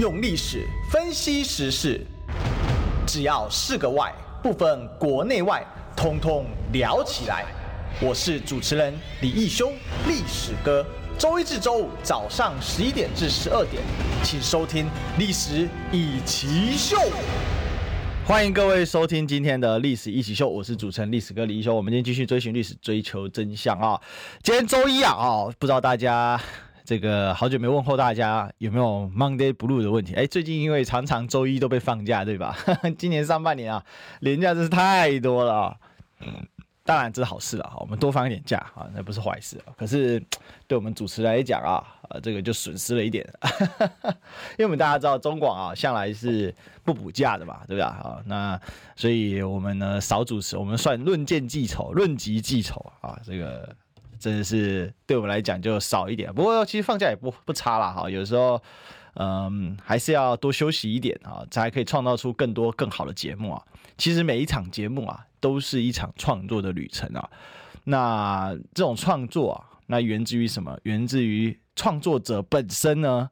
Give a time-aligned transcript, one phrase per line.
[0.00, 2.04] 用历史分析时事，
[3.06, 5.64] 只要是个“外”，不分国内外，
[5.96, 7.44] 通通聊起来。
[8.00, 9.70] 我是主持人李义修，
[10.08, 10.84] 历史哥。
[11.16, 13.80] 周一至周五早上十一点至十二点，
[14.24, 14.86] 请收听
[15.16, 16.96] 《历史一起秀》。
[18.26, 21.72] 欢迎各位收听今天的《历史一起秀》，我是主持人历史哥李义修。
[21.72, 24.00] 我们今天继续追寻历史，追求真相啊！
[24.42, 26.40] 今天周一啊，哦，不知道大家。
[26.84, 30.12] 这个好久没问候大家，有没有 Monday Blue 的问题？
[30.14, 32.54] 哎，最近因为常常周一都被放假，对吧？
[32.98, 33.82] 今年上半年啊，
[34.20, 35.74] 连假真是太多了。
[36.20, 36.46] 嗯，
[36.84, 39.58] 当然这是好事了，我们多放一点假啊，那不是坏事。
[39.78, 40.22] 可是
[40.66, 43.26] 对我们主持来讲啊，啊，这个就损失了一点，
[44.58, 46.54] 因为我们大家知道中广啊，向来是
[46.84, 47.86] 不补假的嘛，对吧？
[47.86, 48.60] 啊，那
[48.94, 53.74] 所以我们呢少主持，我们算论件记仇，论级记仇啊，这个。
[54.24, 58.08] 真的是对我们来讲就少一点，不过其实放假也不不差啦哈。
[58.08, 58.58] 有时候，
[59.16, 63.62] 嗯，还是要多休息一点啊，才可以创造出更多更好的节目啊。
[63.98, 67.28] 其实每一场节目啊，都是一场创作的旅程啊。
[67.84, 70.74] 那这种创作啊，那源自于什么？
[70.84, 73.28] 源自于创作者本身呢？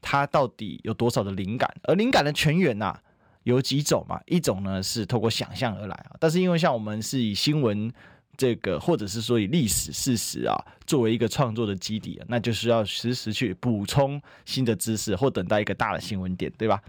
[0.00, 1.68] 他到底有多少的灵感？
[1.82, 2.96] 而灵感的泉源呐，
[3.42, 4.20] 有几种嘛？
[4.26, 7.92] 一种呢是透过想象而来啊，但是因为像我们是以新闻。
[8.36, 10.56] 这个或者是说以历史事实啊
[10.86, 16.80] 作为一个创作的基底，那就是要实时去补充新的知识，或等待一个大的新闻点，对吧？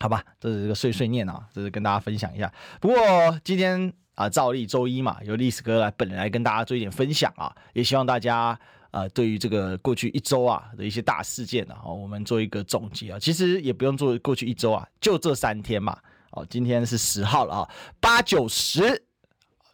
[0.00, 2.52] 好吧，这是一个碎碎念啊，这是跟大家分享一下。
[2.80, 2.96] 不过
[3.44, 8.58] 今天啊，照例周一嘛，由历史哥来本人来跟大家做一点分享啊，也希望大家
[8.90, 13.18] 啊，对于这个过去一周啊的一些大事件啊，我们做一个总结啊。
[13.18, 15.96] 其实也不用做过去一周啊，就这三天嘛。
[16.32, 19.04] 哦，今天是十号了啊，八九十。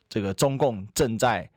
[0.09, 1.49] 这个中共正在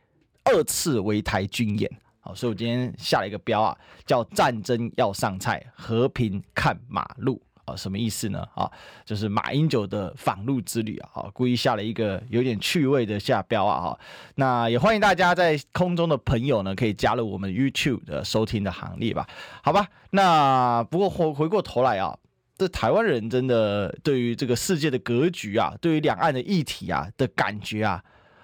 [0.44, 8.45] 二次围台军演，好，所以我今天下了一个标啊，叫“战争要上菜，和平看马路”啊，什么意思呢？
[8.55, 8.69] 啊，
[9.05, 13.99] 就是马英九的访陆之旅啊，故意下了一个有点趣味的下标啊，哈，
[14.35, 19.29] 那也欢迎大家在空中的朋友呢，可以加入我们 YouTube 的收听的行列吧，
[19.63, 19.88] 好吧？
[20.09, 22.18] 那不过回回过头来啊，
[22.57, 28.03] 这台湾人真的对于这个世界的格局啊，对于两岸的议题啊的感觉啊。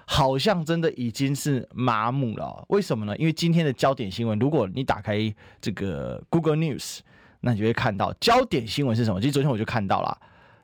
[0.09, 3.16] 好像真的已经是麻木了，为什么呢？
[3.18, 7.00] 因为今天的焦点新闻，如果你打开这个 Google News，
[7.41, 9.19] 那你就会看到焦点新闻是什么？
[9.19, 10.18] 其实昨天我就看到了，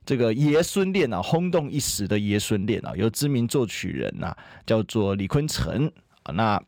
[0.05, 4.33] 这个爷孙恋啊，轰动一时的爷孙恋啊，有知名作曲人呐，
[4.65, 5.91] 叫做李坤城
[6.23, 6.63] 啊，那。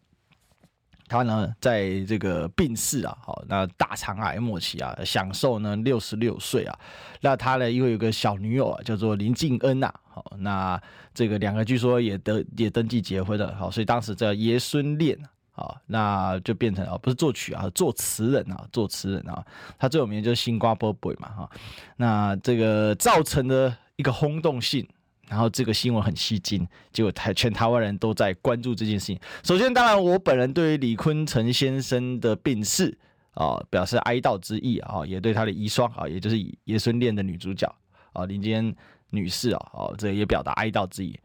[1.07, 6.79] 他呢，在这个病逝啊，好，那大肠癌末期啊，享寿呢六十六岁啊。
[7.21, 10.81] 那他呢，因为有个小女友啊，叫做林静恩呐，好，那
[11.13, 15.17] 这个两个据说也登也登记结婚了，好，所以当时叫爷孙恋
[15.53, 19.45] 啊，那就变成啊，不是作曲啊，作词人啊，作词人啊，
[19.77, 21.49] 他最有名就是新瓜波波嘛，哈，
[21.97, 24.87] 那这个造成的一个轰动性。
[25.27, 29.19] 然后这个新闻很吸睛，结果台全台湾人都在关注这件事情。
[29.43, 32.95] 首先，当然我本人对于李坤城先生的病逝
[33.33, 37.67] 啊，表示哀悼之意啊，也对他的遗孀啊，也就是爷孙恋的女主角
[38.13, 38.75] 啊林建
[39.09, 41.19] 女士啊，哦，这也表达哀悼之意。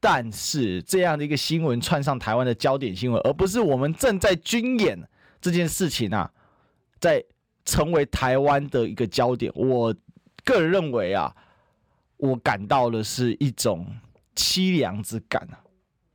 [0.00, 4.98] 但是这样的一个新闻窜上台湾的焦点新闻，而不是我们正在军演
[5.42, 6.30] 这件事情啊，
[6.98, 7.22] 在
[7.66, 9.52] 成为台湾的一个焦点。
[9.54, 9.94] 我
[10.44, 11.34] 个人认为啊。
[12.24, 13.86] 我感到的是一种
[14.34, 15.60] 凄凉之感啊！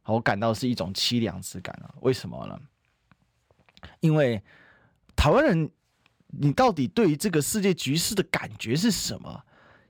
[0.06, 1.94] 我感到是一种凄凉之感啊！
[2.02, 2.60] 为什么呢？
[4.00, 4.42] 因为
[5.16, 5.70] 台湾人，
[6.28, 9.44] 你到底对于这个世界局势的感觉是什么？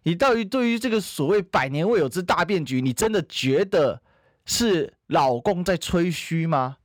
[0.04, 4.02] 你到底对于这个所谓百年未有之大变局，你真的觉得
[4.46, 6.78] 是老公在吹嘘吗？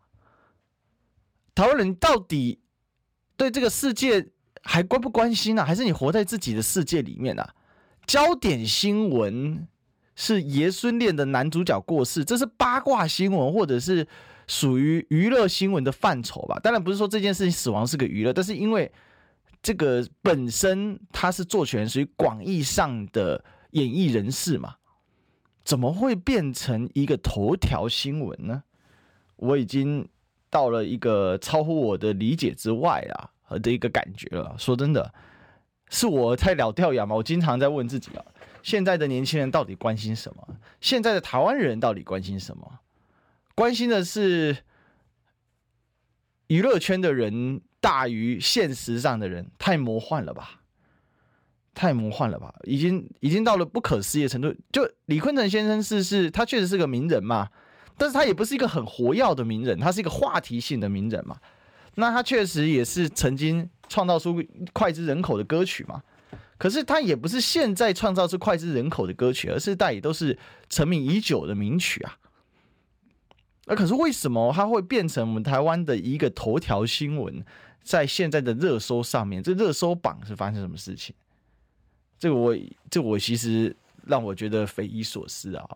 [1.57, 2.61] 台湾人到底
[3.37, 4.29] 对这个世界
[4.63, 5.65] 还关不关心啊？
[5.65, 7.55] 还是你活在自己的世界里面啊？
[8.07, 9.67] 焦点新闻
[10.15, 14.07] 是爷孙恋的男主角过世，这是八卦新闻，或者是
[14.47, 16.59] 属于娱乐新闻的范畴吧？
[16.63, 18.91] 当然不是说这件事情死亡是个娱乐，但是因为
[19.63, 24.77] 这个本身他是作权属于广义上的演艺人士嘛，
[25.65, 28.63] 怎么会变成一个头条新闻呢？
[29.37, 30.07] 我已经
[30.51, 34.55] 到了一个超乎我的理解之外啊和的一个感觉了。
[34.59, 35.13] 说真的。
[35.91, 37.15] 是我太老掉牙吗？
[37.15, 38.25] 我经常在问自己啊，
[38.63, 40.57] 现在的年轻人到底关心什么？
[40.81, 42.81] 现在的台湾人到底关心什么？
[43.55, 44.57] 关心的是
[46.49, 50.61] 娱乐圈的人大于现实上的人，太魔幻了吧？
[51.75, 52.55] 太魔幻了吧？
[52.65, 54.55] 已经已经到了不可思议的程度。
[54.73, 57.51] 就李坤城先生是是，他确实是个名人嘛，
[57.97, 61.37] 但是他也不是一个很活跃的名人，他是一个话题性的名人嘛。
[61.97, 64.43] 那他确实也是曾经创造出
[64.73, 66.03] 脍炙人口的歌曲嘛？
[66.57, 70.39] 可是它也不是现在创造出脍炙人口的歌曲，而是大也都是
[70.69, 72.17] 成名已久的名曲啊。
[73.67, 77.45] 那可是为什么它会变成我们台湾的一个头条新闻，
[77.83, 79.43] 在现在的热搜上面？
[79.43, 81.15] 这热搜榜是发生什么事情？
[82.19, 82.57] 这个我，
[82.91, 83.75] 这我其实
[84.07, 85.67] 让我觉得匪夷所思啊！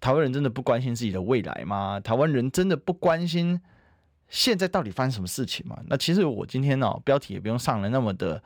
[0.00, 1.98] 台湾人真的不关心自己的未来吗？
[2.00, 3.60] 台湾人真的不关心
[4.32, 5.78] 现在到底发生什么事情嘛？
[5.86, 8.42] 那其实我今天呢，标题也不用上了那么的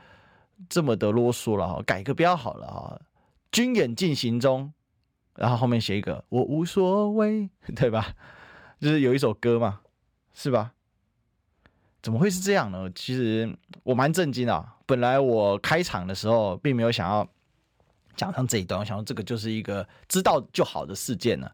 [0.69, 3.01] 这么的啰嗦了哈，改个标好了哈，
[3.53, 4.73] 军演进行中，
[5.37, 8.15] 然后后面写一个我无所谓， 对吧？
[8.81, 9.81] 就是有一首歌嘛，
[10.35, 10.73] 是吧？
[12.03, 12.91] 怎么会是这样呢？
[12.93, 14.77] 其实我蛮震惊啊！
[14.87, 17.25] 本来我开场的时候并没有想要
[18.17, 21.49] 讲上这一段，我想说这个就是一个知道就好的事件呢，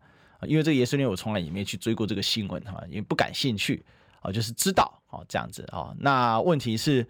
[0.47, 3.85] 因为这个爷孙恋我从来也没去追过这个新闻哈，因为不感兴趣
[4.23, 5.95] 啊，就是知道哦这样子啊。
[5.99, 7.07] 那问题是，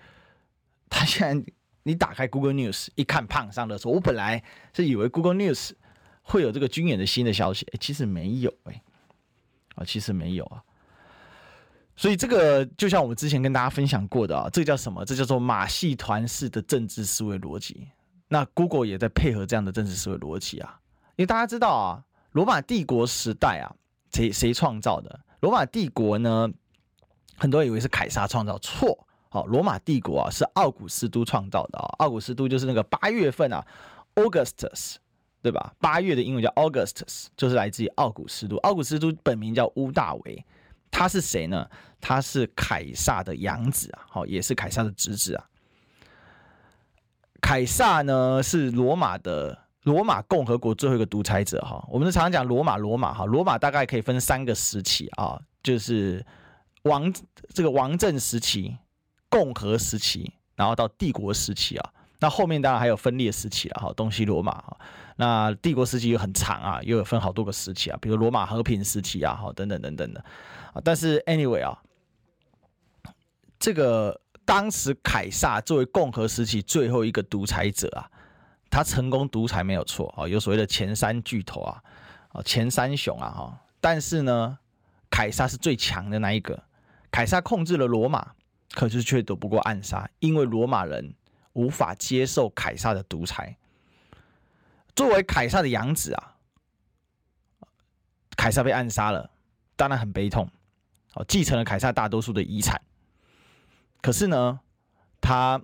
[0.91, 1.53] 他现在
[1.85, 4.43] 你打开 Google News 一看，胖上的时候，我本来
[4.75, 5.73] 是以为 Google News
[6.23, 8.83] 会有这个军演的新的消息，哎，其实没有哎。
[9.75, 10.63] 啊，其实没有啊，
[11.97, 15.03] 所以这个就像我们之前跟大家分享过的啊，这个叫什么？
[15.03, 17.89] 这叫做马戏团式的政治思维逻辑。
[18.29, 20.79] 那 Google 也在配合这样的政治思维逻辑啊，
[21.17, 23.75] 因为大家知道啊，罗马帝国时代啊，
[24.13, 25.21] 谁谁创造的？
[25.41, 26.51] 罗马帝国呢，
[27.37, 29.07] 很多人以为是凯撒创造，错。
[29.29, 33.65] 好，罗马帝国啊是奥古斯都创造的啊，奥古斯都就是那个八月份啊
[34.15, 34.97] ，Augustus。
[35.43, 35.75] 对吧？
[35.81, 38.57] 八月的英文叫 Augustus，就是来自于奥古斯都。
[38.59, 40.47] 奥古斯都本名叫屋大维，
[40.89, 41.69] 他是谁呢？
[42.01, 45.45] 他是凯撒的养子啊，好，也是凯撒的侄子啊。
[47.41, 51.85] 凯撒呢是罗马的罗马共和国最后一个独裁者哈。
[51.91, 56.25] 我们常常讲罗马，罗马哈，罗马大概可以分三个时期啊，就是
[56.83, 57.13] 王
[57.55, 58.77] 这个王政时期、
[59.29, 61.93] 共和时期，然后到帝国时期啊。
[62.19, 64.79] 那后面当然还有分裂时期了哈，东西罗马哈。
[65.17, 70.25] 那帝国时期又很长啊，又有分好多个时期啊，比如罗马和平时期啊，哈，等等等等的
[70.73, 70.81] 啊。
[70.85, 71.77] 但是 anyway 啊，
[73.59, 78.09] 这个当时凯撒作为共和时期最后一个独裁者啊，
[78.71, 81.83] 他成功独裁没有错啊，有所谓的前三巨头啊，
[82.33, 83.61] 啊前三雄啊哈。
[83.81, 84.59] 但是呢，
[85.11, 86.63] 凯撒是最强的那一个，
[87.13, 88.33] 凯撒控制了罗马，
[88.73, 91.15] 可是却躲不过暗杀，因为罗马人。
[91.55, 93.59] 无法接受凯撒的独裁。
[94.97, 96.37] 作为凯撒的养子啊，
[98.39, 99.31] 凯撒被暗杀了，
[99.77, 100.51] 当然很悲痛。
[101.13, 102.81] 哦，继承了凯撒大多数的遗产。
[104.01, 104.61] 可是呢，
[105.21, 105.61] 他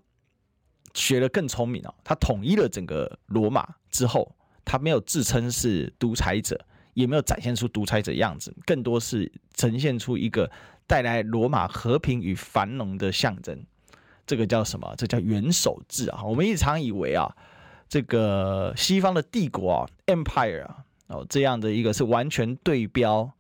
[0.92, 4.36] 学得更聪明哦，他统一了整个罗马之后，
[4.66, 10.50] 他没有自称是独裁者，也没有展现出独裁者样子，更多是呈现出一个
[10.88, 13.64] 带来罗马和平与繁荣的象征。
[14.26, 14.94] 这个叫什么？
[14.98, 16.22] 这叫元首制啊！
[16.22, 17.34] 我们一常以为啊，
[17.88, 23.30] 这个西方的帝国啊，empire 啊，哦，这样的一个是完全对标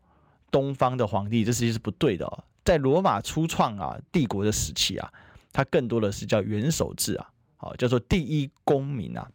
[0.50, 2.44] 东方的皇帝，这实际是不对的哦。
[2.64, 5.12] 在罗马初创啊帝国的时期啊，
[5.52, 9.30] 它更多的是叫元首制啊，好，叫做第一公民啊。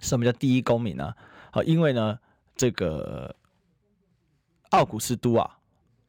[0.00, 1.14] 什么叫第一公民呢？
[1.52, 2.18] 好，因为呢，
[2.56, 3.34] 这个
[4.70, 5.57] 奥古斯都啊。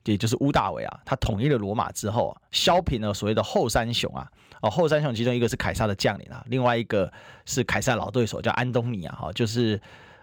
[0.09, 4.29] 也就是屋大维啊，他统一了罗马之后啊，削平了所谓的后三雄啊，
[4.61, 7.11] 哦，后三雄其中一个是凯撒的将领啊，另外一个
[7.45, 9.79] 是凯撒老对手叫安东尼啊，哈，就是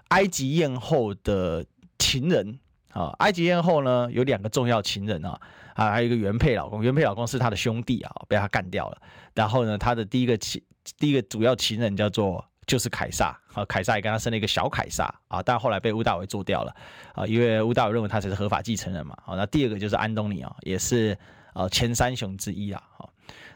[0.09, 1.65] 埃及艳后的
[1.99, 2.59] 情人
[2.93, 3.15] 啊。
[3.19, 5.41] 埃及艳后呢有两个重要情人啊，
[5.75, 8.99] 啊，还有一个原配老公，原配老公是他的兄弟啊，被他干掉了。
[9.35, 10.63] 然后呢，他的第一个情，
[10.99, 12.45] 第一个主要情人叫做。
[12.67, 16.75] 就是凯撒啊，凯撒也跟他生了一个小凯撒啊，但后来被屋大维做掉了
[17.15, 19.17] 啊，因为屋大维认为他才是合法继承人嘛。
[19.25, 21.17] 好，那第二个就是安东尼啊，也是
[21.55, 22.83] 呃前三雄之一啊。
[22.97, 23.09] 好，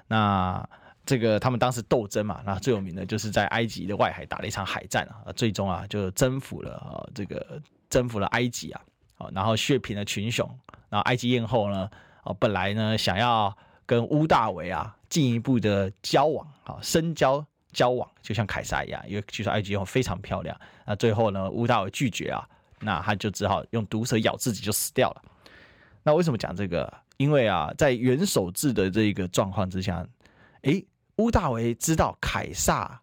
[0.07, 0.69] 那
[1.05, 8.81] 这个他们当时斗争嘛，那最有名的就是在埃及的外海打了一场海战啊，最终啊就征服了啊这个征服了埃及啊，
[9.17, 10.49] 好，然后血拼了群雄。
[10.89, 11.91] 然后埃及艳后呢，
[12.23, 13.53] 啊本来呢想要
[13.87, 17.45] 跟屋大维啊进一步的交往啊深交。
[17.73, 20.59] 交往就像凯撒一样，因为据说埃及艳后非常漂亮。
[20.87, 22.49] 那最后呢，屋大维拒绝啊，
[22.81, 25.23] 那他就只好用毒蛇咬自己就死掉了。
[26.03, 26.93] 那为什么讲这个？
[27.17, 30.07] 因为啊，在元首制的这个状况之下，
[30.63, 30.83] 诶，
[31.17, 32.99] 屋大维知道凯撒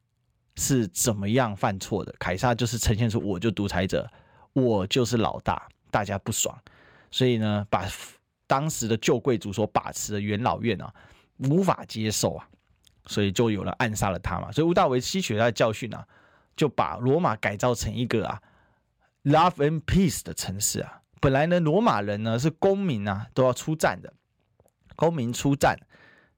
[0.56, 2.14] 是怎么样犯错的。
[2.18, 4.10] 凯撒就是呈现出我就独裁者，
[4.54, 6.58] 我就是老大，大家不爽，
[7.12, 7.86] 所以呢，把
[8.48, 10.92] 当时的旧贵族所把持的元老院啊，
[11.38, 12.50] 无法接受啊。
[13.08, 16.06] 所以就有了暗杀了他嘛，所以屋大维吸取他的教训啊，
[16.56, 18.42] 就把罗马改造成一个啊
[19.24, 21.02] ，love and peace 的城市啊。
[21.20, 24.14] 本来呢，罗马人呢是公民啊，都要出战的，
[24.96, 25.76] 公民出战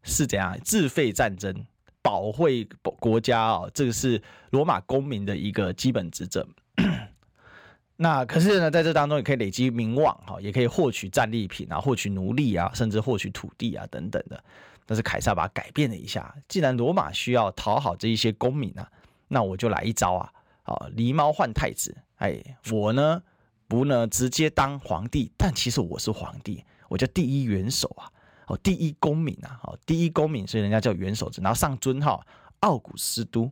[0.03, 1.53] 是怎样自费战争，
[2.01, 4.21] 保卫国家啊，这个是
[4.51, 6.47] 罗马公民的一个基本职责。
[7.97, 14.41] 那可是呢，在这当中也可以累积名望哈，也可以获取战利品啊，获取奴隶啊，甚至获取土地啊等等的。
[14.89, 18.91] 但是凯撒把它改变了一下，既然罗马需要讨好这一些公民啊，
[19.27, 21.95] 那我就来一招啊，啊，狸猫换太子。
[22.15, 23.21] 哎，我呢
[23.67, 28.09] 不呢直接当皇帝，但其实我是皇帝，我叫第一元首啊，
[28.47, 32.25] 哦，第一公民啊，哦，第一公民，所以人家叫元首制，然后上尊号
[32.61, 33.51] 奥古斯都。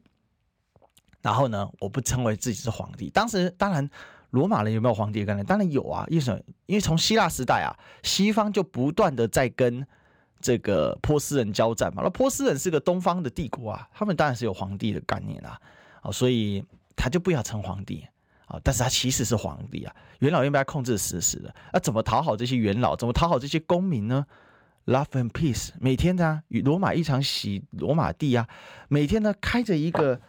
[1.22, 3.88] 然后呢，我不称为自己是皇帝，当时当然。
[4.32, 5.46] 罗马人有没有皇帝的概念？
[5.46, 6.44] 当然有啊，为什么？
[6.66, 7.72] 因为从希腊时代啊，
[8.04, 9.88] 西方就不断的在跟
[10.48, 12.02] 这个波斯人交战嘛。
[12.02, 15.60] 那波斯人是个东方的帝国啊，他们当然是有皇帝的概念啊，
[16.02, 16.64] 啊，所以
[16.96, 18.08] 他就不要称皇帝
[18.46, 19.94] 啊，但是他其实是皇帝啊。
[20.20, 22.96] 元老院被他控制死死的，那怎么讨好这些元老？
[22.96, 24.26] 怎么讨好这些公民呢
[24.86, 28.48] ？Love and peace，每天呢与罗马一场洗罗马地啊，
[28.88, 30.22] 每天呢开着一个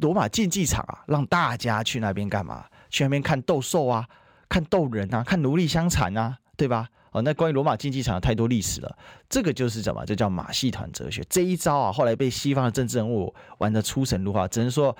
[0.00, 2.66] 罗马竞技场啊，让大家去那边干嘛？
[2.90, 4.08] 去那边看斗兽啊，
[4.48, 6.88] 看斗人啊，看奴隶相残啊，对吧？
[7.12, 8.98] 哦，那关于罗马竞技场有太多历史了。
[9.28, 10.04] 这个就是什么？
[10.04, 11.24] 这叫马戏团哲学。
[11.28, 14.46] 这一招啊，后来被西方的政治人物玩得出神入化。
[14.46, 14.96] 只能说，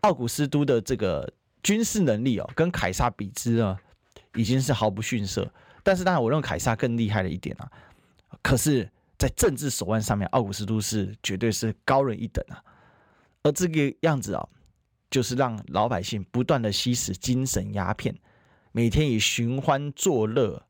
[0.00, 3.78] 奥古斯都的这个军事能力哦，跟凯撒比之啊，
[4.34, 5.50] 已经是毫不逊色。
[5.82, 7.70] 但是当然，我认为凯撒更厉害了一点啊。
[8.42, 12.62] 可是，在政治手腕上面，奥古斯都是绝对是高人一等啊。
[13.42, 14.48] 而这个样子啊。
[15.10, 18.14] 就是让老百姓不断的吸食精神鸦片，
[18.72, 20.62] 每天以寻欢作乐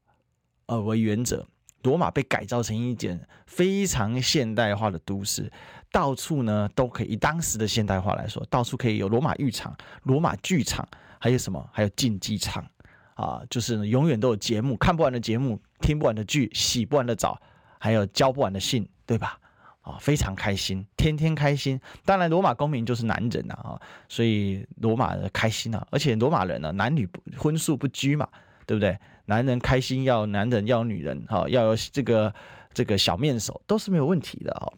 [0.69, 1.45] 呃为原则。
[1.85, 5.51] 罗马被改造成一件非常现代化的都市，
[5.93, 7.13] 到处呢都可以。
[7.13, 10.87] 以当时的现代化来说，到处可以有罗马浴场、罗马剧场，
[11.21, 11.71] 还有什么？
[11.73, 12.67] 还有竞技场
[13.15, 13.41] 啊！
[13.49, 17.41] 就是永远都有节目，看不完的节目，听不完的剧，洗不完的澡，
[17.79, 19.39] 还有交不完的信，对吧？
[19.83, 21.81] 啊，非常开心，天天开心。
[22.05, 25.87] 当然，罗马公民就是男人呐，啊，所以罗马人开心啊。
[25.93, 28.29] 而且罗马人呢，男女不荤素不拘嘛，
[28.67, 28.99] 对不对？
[29.29, 32.35] 男人开心要男人，要女人，哈，要有这个
[32.75, 34.73] 这个小面首，都是没有问题的哦。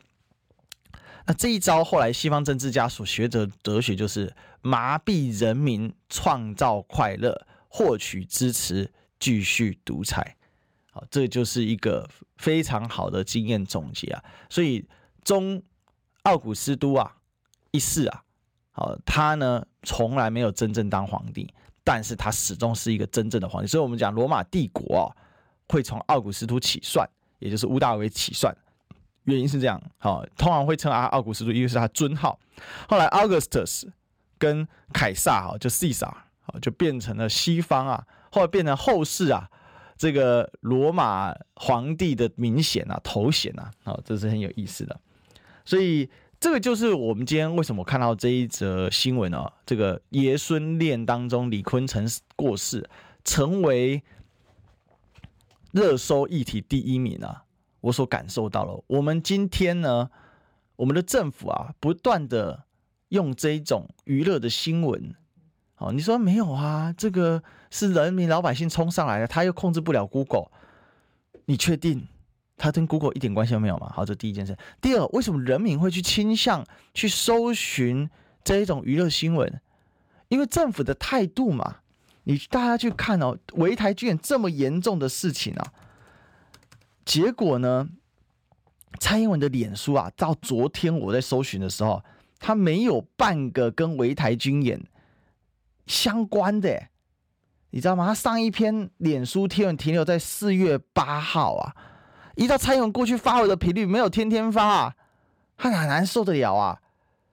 [1.27, 10.37] 那这一招后来西方政治家所学的哲学就是麻痹人民，创造快乐，获取支持，继续独裁。
[10.93, 14.23] 好，这就是一个非常好的经验总结啊。
[14.49, 14.87] 所以。
[15.23, 15.63] 中
[16.23, 17.15] 奥古斯都啊
[17.73, 18.25] 一世啊，
[18.73, 23.69] 好，他呢从来没有真正当皇帝，但是他始终是一个真正的皇帝。
[23.69, 25.07] 所以，我们讲罗马帝国啊，
[25.69, 27.09] 会从奥古斯都起算，
[27.39, 28.55] 也就是屋大维起算，
[29.25, 29.81] 原因是这样。
[29.99, 32.39] 好，通常会称啊奥古斯都，因为是他尊号。
[32.89, 33.89] 后来 Augustus
[34.39, 39.49] 跟凯撒哈，就 Caesar 好，就变成了西方啊，后来变成后世啊。
[39.97, 44.99] 这个罗马皇帝的名衔啊、头衔啊，好，这是很有意思的。
[45.63, 46.09] 所以
[46.41, 52.89] 这个就是我们今天为什么看到这一则新闻啊，这个爷孙恋当中李坤城过世，
[53.23, 54.03] 成为
[55.71, 57.45] 热搜议题第一名啊。
[57.83, 60.11] 我所感受到了，我们今天呢，
[60.77, 62.65] 我们的政府啊，不断的
[63.11, 65.15] 用这一种娱乐的新闻。
[65.77, 66.95] 哦，你说没有啊？
[66.97, 70.51] 这个是人民老百姓冲上来的，他又控制不了 Google，
[71.45, 72.09] 你确定
[72.61, 73.91] 他跟 Google 一点关系都没有嘛？
[73.95, 74.57] 好，这第一件事。
[74.81, 78.09] 第二，为什么人民会去倾向去搜寻
[78.45, 79.61] 这一种娱乐新闻？
[80.29, 81.77] 因为政府的态度嘛。
[82.25, 85.73] 你大家去看哦，围台军演这么严重的事情啊，
[87.05, 87.89] 结果呢，
[89.01, 92.05] 蔡英文的脸书啊，到昨天我在搜寻的时候，
[92.39, 94.85] 他没有半个跟围台军演。
[95.87, 96.89] 相关的，
[97.71, 98.07] 你知道吗？
[98.07, 101.75] 他上一篇脸书贴文停留在四月八号啊，
[102.41, 104.91] 依照蔡英文过去发文的频率，没有天天发，
[105.59, 106.81] 他哪难受得了啊？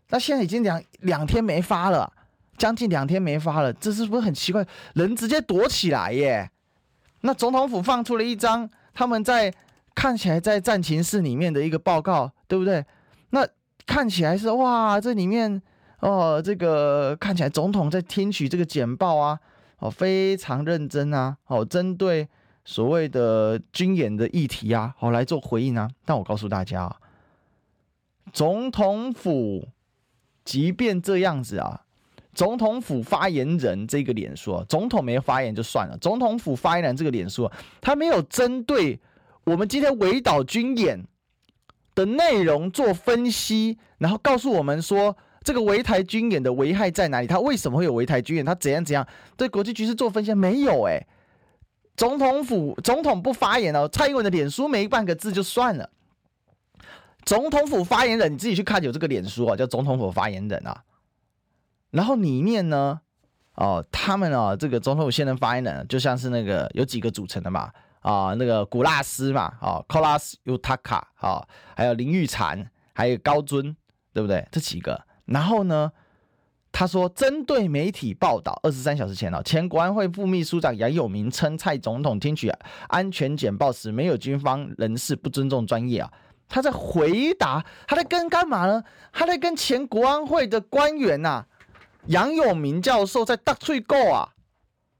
[0.09, 2.11] 那现在已经两两天没发了，
[2.57, 4.67] 将近两天没发了，这是不是很奇怪？
[4.95, 6.51] 人直接躲起来耶？
[7.21, 9.53] 那总统府放出了一张他们在
[9.95, 12.85] 看起来在战情室里面的一个报告，对不对？
[13.29, 13.47] 那
[13.85, 15.61] 看起来是哇，这里面。
[15.99, 19.39] 哦，这个看起来总统在听取这个简报啊，
[19.79, 22.27] 哦，非常认真啊，哦，针对
[22.69, 25.89] 所谓的军演的议题啊，好来做回应啊。
[26.03, 26.97] 但我告诉大家啊，
[28.33, 29.69] 总统府
[30.43, 31.85] 即便这样子啊，
[32.33, 38.99] 总统府发言人这个脸书，总统没发言就算了，总统府发言人这个脸书，他没有针对
[39.45, 41.01] 我们今天围岛军演
[41.95, 45.15] 的内容做分析，然后告诉我们说。
[45.43, 47.27] 这个围台军演的危害在哪里？
[47.27, 48.43] 他为什么会有围台军演？
[48.45, 49.07] 他怎样怎样
[49.37, 50.33] 对国际局势做分析？
[50.33, 51.01] 没有哎，
[51.97, 55.89] 总统府总统不发言哦，蔡英文的脸书没半个字就算了。
[57.25, 60.83] 总统府发言人，你自己去看有这个脸书啊，叫总统府发言人啊。
[61.89, 63.01] 然后里面呢，
[63.55, 73.75] 哦，他们啊，这个总统府现任发言人就像是那个有几个组成的嘛，啊，那个古拉斯嘛，啊，Kolas Utaka 啊，还有林玉婵，还有高尊，
[74.13, 74.47] 对不对？
[74.51, 75.03] 这几个。
[75.25, 75.91] 然后呢，
[76.79, 82.53] 他说，针对媒体报道，二十三小时前啊，前国安会副秘书长杨永明称，蔡总统听取
[82.87, 86.13] 安全简报时，没有军方人士不尊重专业啊。
[86.47, 88.83] 他在回答，他在跟干嘛呢？
[89.11, 91.47] 他在跟前国安会的官员呐、啊。
[92.09, 94.29] 杨永明教授在大吹够啊，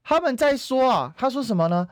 [0.02, 1.86] 他们在说啊，他说什么呢？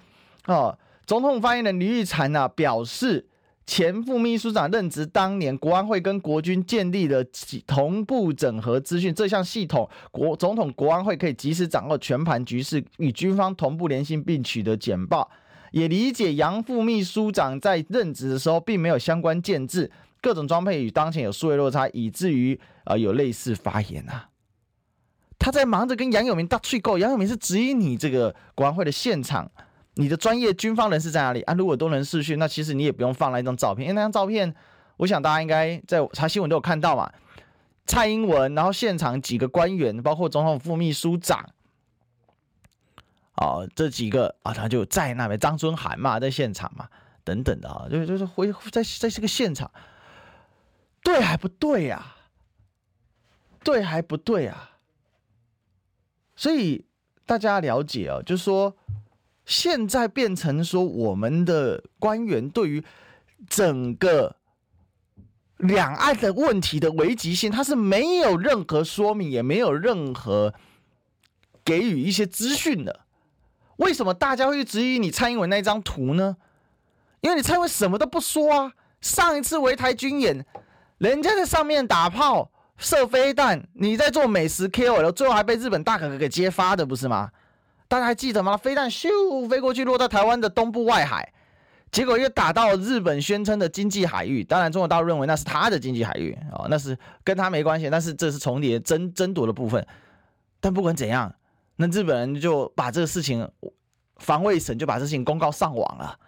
[0.46, 0.76] 哦，
[1.06, 3.28] 总统发言人林玉婵啊表示，
[3.66, 7.24] 前副秘书长任职当年，国安会跟国军建立了
[7.66, 15.28] 同步整合资讯这项系统，国总统国安会可以及时掌握全盘局势，与军方同步联系并取得简报，
[15.72, 19.90] 也理解杨副秘书长在任职的时候并没有相关建制，
[20.22, 24.28] 各种装备与当前有数位落差，以至于呃有类似发言啊。
[25.38, 29.50] 他在忙着跟杨永明打趣够，杨永明是质疑你这个国安会的现场，
[29.96, 31.54] 你的专业军方人士在哪里啊？
[31.54, 34.54] 如果都能视讯，那其实你也不用放那张照片，因为那张照片，
[34.98, 37.10] 我想大家应该在查新闻都有看到嘛。
[37.86, 41.48] 蔡英文，然后现场几个官员，包括总统副秘书长，
[43.36, 46.88] 哦，这几个啊，他就在那边，张尊涵嘛，在现场嘛，
[47.24, 49.70] 等等的啊，就就是回在在这个现场，
[51.02, 52.16] 对还不对呀、啊？
[53.64, 54.72] 对还不对啊？
[56.36, 56.84] 所以
[57.24, 58.76] 大家了解哦，就是说，
[59.46, 62.84] 现在变成说，我们的官员对于
[63.48, 64.36] 整个
[65.56, 70.52] 两岸的问题的危急性，他是没有任何说明，也没有任何
[71.64, 73.00] 给予一些资讯的。
[73.76, 76.36] 为什么大家会质疑你蔡英文那张图呢？
[77.20, 78.72] 因为你蔡英文什么都不说啊。
[79.00, 80.44] 上一次围台军演，
[80.98, 82.50] 人家在上面打炮。
[82.78, 87.30] 射飞弹，你在做美食 KOL，最后还被日本大哥哥给揭发的，不是吗？
[87.88, 88.56] 大家还记得吗？
[88.56, 91.32] 飞弹咻飞过去，落到台湾的东部外海，
[91.90, 94.42] 结果又打到日本宣称的经济海域。
[94.42, 97.88] 当然，中国大陆认为那是他的经济海域哦，那是跟他没关系。
[97.88, 99.86] 但是这是重叠争争夺的部分。
[100.60, 101.34] 但不管怎样，
[101.76, 103.48] 那日本人就把这个事情，
[104.16, 106.18] 防卫省就把这事情公告上网了，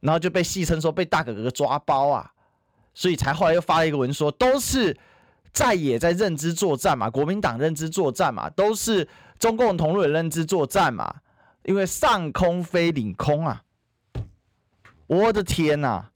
[0.00, 2.30] 然后就被戏称说被大哥哥抓包啊，
[2.94, 4.96] 所以才后来又发了一个文说都是。
[5.52, 9.06] 在野在认知作战嘛，国民党认知作战嘛，都是
[9.38, 11.14] 中共同路人认知作战嘛，
[11.64, 13.62] 因为上空非领空啊！
[15.06, 16.10] 我的天呐、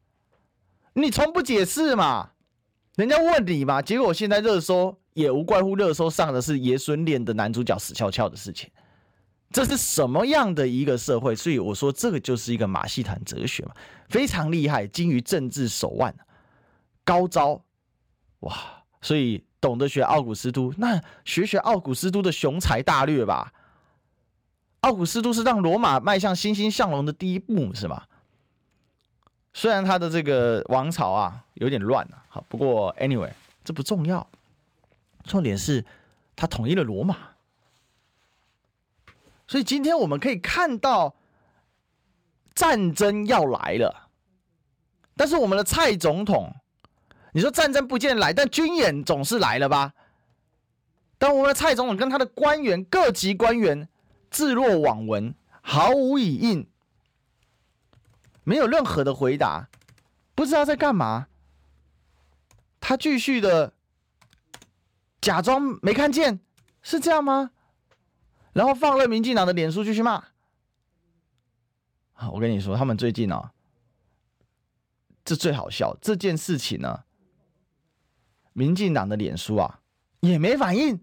[0.94, 2.30] 你从不解释嘛？
[2.96, 8.70] 人家问你嘛，结果现在热搜也无怪乎热搜上的是爷孙恋的男主角死翘翘的事情，
[9.50, 11.36] 这是什么样的一个社会？
[11.36, 13.72] 所以我说这个就是一个马戏团哲学嘛，
[14.08, 16.14] 非常厉害，精于政治手腕，
[17.04, 17.62] 高招，
[18.40, 18.56] 哇！
[19.00, 23.52] 所以懂得学奥古斯都，那学学奥古斯都的雄才大略吧。
[24.80, 28.04] 奥古斯都是让罗马迈向欣欣向荣的第一步，是吗？
[29.52, 33.32] 虽然他的这个王朝啊有点乱啊，好，不过 anyway
[33.64, 34.24] 这不重要，
[35.24, 35.84] 重点是
[36.36, 37.16] 他统一了罗马。
[39.48, 41.16] 所以今天我们可以看到
[42.54, 44.08] 战争要来了，
[45.16, 46.54] 但是我们的蔡总统。
[47.38, 49.94] 你说战争不见来，但军演总是来了吧？
[51.18, 53.88] 当我们的蔡总统跟他的官员、各级官员
[54.28, 56.68] 置若罔闻，毫无以应，
[58.42, 59.68] 没有任何的回答，
[60.34, 61.28] 不知道在干嘛。
[62.80, 63.72] 他继续的
[65.20, 66.40] 假装没看见，
[66.82, 67.52] 是这样吗？
[68.52, 70.24] 然后放任民进党的脸书继续骂。
[72.32, 73.52] 我跟你说，他们最近啊，
[75.24, 77.04] 这最好笑这件事情呢。
[78.58, 79.78] 民进党的脸书啊，
[80.18, 80.98] 也没反应，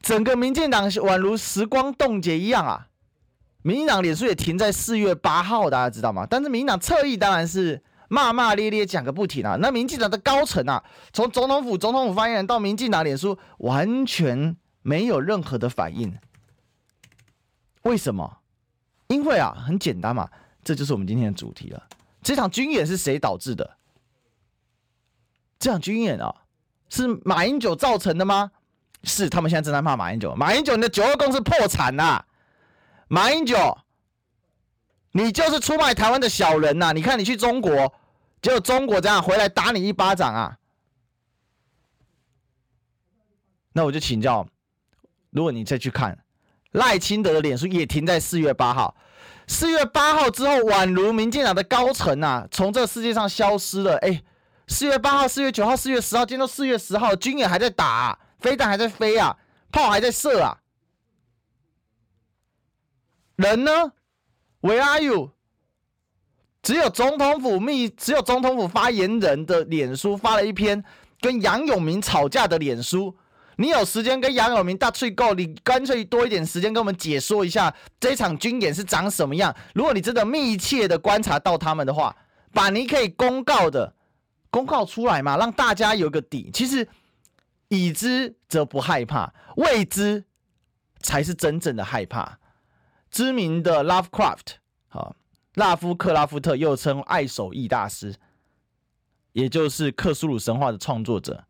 [0.00, 2.86] 整个民进党宛如时光冻结一样啊！
[3.62, 6.24] 民进党脸书也停在四月八号，大家知道吗？
[6.30, 9.56] 但是民进党侧翼当然是骂骂咧咧讲个不停啊！
[9.60, 16.16] 那民进党的高层啊，从总统府、总统府发言人到民进党脸书，完全没有任何的反应。
[17.82, 18.38] 为什么？
[19.08, 20.30] 因为啊，很简单嘛，
[20.62, 21.82] 这就是我们今天的主题了。
[22.22, 23.77] 这场军演是谁导致的？
[25.58, 26.34] 这场军演啊，
[26.88, 28.52] 是马英九造成的吗？
[29.04, 30.34] 是，他们现在正在骂马英九。
[30.34, 32.26] 马英九，你的九二共识破产呐、啊！
[33.08, 33.78] 马英九，
[35.12, 36.92] 你就是出卖台湾的小人呐、啊！
[36.92, 37.92] 你看你去中国，
[38.42, 40.58] 结果中国这样回来打你一巴掌啊！
[43.72, 44.46] 那我就请教，
[45.30, 46.18] 如果你再去看
[46.72, 48.96] 赖清德的脸书，也停在四月八号。
[49.46, 53.96] 四月八号之后，宛如民进党的高层啊，从这世界上消失了。
[53.98, 54.22] 哎。
[54.68, 59.36] 四月八号、四月九号、四月十号，今天都四月十号，军演还在打，飞弹还在飞啊，
[59.72, 60.58] 炮还在射啊。
[63.36, 63.92] 人呢
[64.60, 65.32] ？Where are you？
[66.62, 70.84] 只有总统府秘，只有总统府发言人的脸书发了一篇
[71.20, 73.16] 跟杨永明吵架的脸书。
[73.56, 79.54] 你有时间跟杨永明大吹够，你干脆多一点时间跟我们解说一下这场军演是长什么样。
[79.74, 82.14] 如果你真的密切的观察到他们的话，
[82.52, 83.94] 把你可以公告的
[84.50, 86.50] 公告出来嘛，让大家有个底。
[86.52, 86.86] 其实
[87.68, 90.24] 已知则不害怕，未知
[91.00, 92.38] 才是真正的害怕。
[93.10, 94.56] 知名的 Lovecraft
[94.88, 95.14] 啊，
[95.54, 98.14] 拉夫克拉夫特又称爱手艺大师，
[99.32, 101.44] 也就是克苏鲁神话的创作者。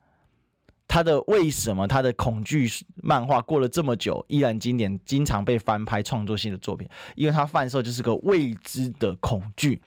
[0.90, 2.66] 他的为什么他的恐惧
[3.02, 6.88] 漫画过了这么久依然经典，经常被翻拍创作性的作品？
[7.14, 9.82] 因为他贩售就是个未知的恐惧，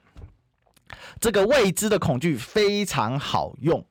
[1.20, 3.86] 这个未知的恐惧非常好用。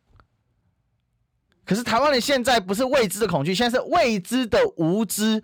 [1.64, 5.42] 可是台湾人现在不是未知的恐惧，现在是未知的无知，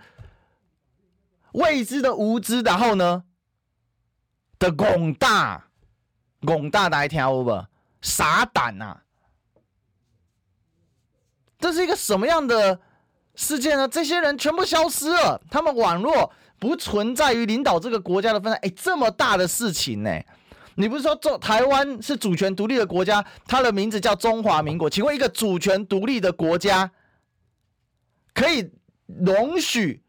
[1.54, 3.24] 未知的无知，然后呢
[4.60, 5.68] 的广大，
[6.42, 7.66] 广大大家听有无？
[8.02, 9.00] 傻胆呐、
[11.60, 12.80] 这是一个什么样的
[13.36, 13.88] 事件呢？
[13.88, 18.54] 这些人全部消失了，他们网络不存在于领导这个国家的分。
[18.54, 20.12] 哎，这么大的事情呢？
[20.80, 24.88] 你不是说中台湾是主权独立的国家，它的名字叫中华民国？
[24.88, 26.92] 请问一个主权独立的国家
[28.34, 28.72] 可以
[29.08, 30.04] 容许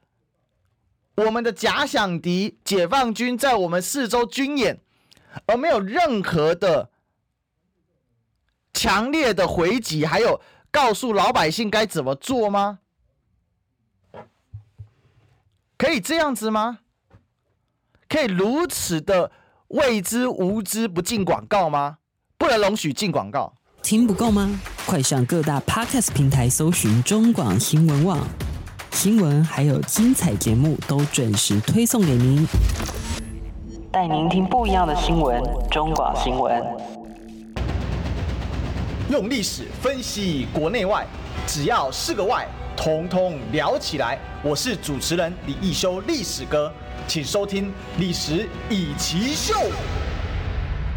[1.16, 4.78] 我们的假想敌解放军在我们四周军演，
[5.46, 6.90] 而没有任何的
[8.74, 10.40] 强烈的回击，还有？
[10.70, 12.80] 告诉老百姓该怎么做吗？
[15.78, 16.80] 可以这样子吗？
[18.06, 19.32] 可以如此的
[19.68, 21.98] 未知无知不进广告吗？
[22.38, 23.52] 不能容许进广告。
[23.82, 24.58] 听不够吗？
[24.86, 28.26] 快上各大 Podcast 平台搜寻中广新闻网
[28.92, 32.46] 新闻，还有精彩节目都准时推送给您，
[33.92, 35.42] 带您听不一样的新闻。
[35.70, 36.64] 中广新闻。
[39.10, 41.06] 用历史分析国内外，
[41.46, 44.18] 只要是个“外”，统统聊起来。
[44.42, 46.72] 我是主持人李易修，历史哥，
[47.08, 49.54] 请收听《历史易起秀》。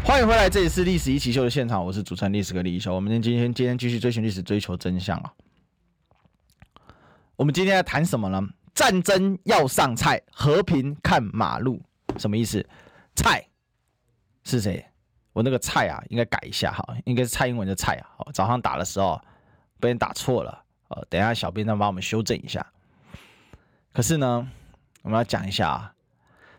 [0.04, 2.94] 欢迎回来，这里是《历史一奇秀》的现场，我是主持人历史哥李一修。
[2.94, 5.32] 我们今天今天继续追寻历史，追求真相啊！
[7.34, 8.46] 我们今天要谈什么呢？
[8.74, 11.80] 战争要上菜，和平看马路，
[12.18, 12.62] 什么意思？
[13.16, 13.42] 菜
[14.44, 14.84] 是谁？
[15.32, 18.28] 我那个菜啊，应该改一下哈，应该是蔡英文的菜啊。
[18.34, 19.18] 早上打的时候
[19.80, 22.70] 被人打错了，呃，等一下小编再帮我们修正一下。
[23.94, 24.46] 可是呢，
[25.00, 25.94] 我们要讲一下啊，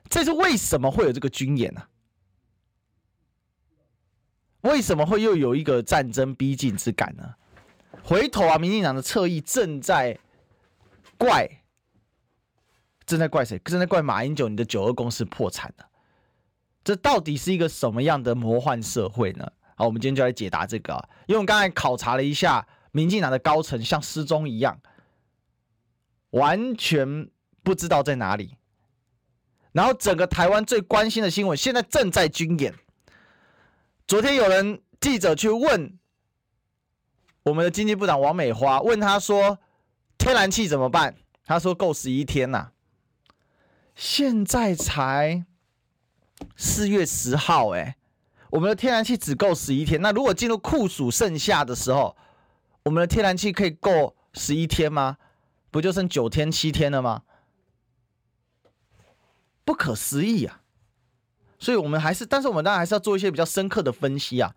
[0.10, 1.90] 这是为什么会有这个军演呢、啊？
[4.62, 7.36] 为什么会又有一个战争逼近之感呢？
[8.02, 10.18] 回头啊，民进党的侧翼正在
[11.18, 11.50] 怪，
[13.06, 13.60] 正在怪谁？
[13.60, 15.86] 正在怪马英九，你的九二共识破产了。
[16.84, 19.52] 这到底是一个什么样的魔幻社会呢？
[19.76, 21.10] 好，我们今天就来解答这个啊。
[21.28, 24.80] 因为我们刚才考察了一下，民进党的高层像失踪一样，
[26.30, 27.30] 完全
[27.64, 28.56] 不知道在哪里。
[29.74, 32.74] 然后整个台湾最关心的新闻，现在正在军演。
[34.08, 36.00] 昨天有人记者去问
[37.44, 39.60] 我们的经济部长王美花，问他说
[40.18, 42.72] ：“天然气怎么办？”他说：“够十一天呐。”
[43.94, 45.46] 现在才。
[46.58, 47.96] 四月十号，哎，
[48.50, 50.02] 我们的天然气只够十一天。
[50.02, 52.18] 那如果进入酷暑盛夏的时候，
[52.84, 55.18] 我们的天然气可以够十一天吗？
[55.72, 57.22] 不就剩九天七天了吗？
[59.66, 60.62] 不可思议啊！
[61.60, 64.54] 所以，我们还是，但是我们当然还是要做一些比较深刻的分析啊。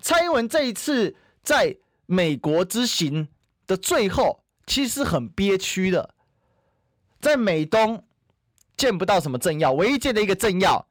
[0.00, 3.28] 蔡英文这一次在美国之行
[3.66, 6.14] 的最后，其实很憋屈的，
[7.20, 8.04] 在美东
[8.76, 10.86] 见不到什么政要，唯一见的一个政要。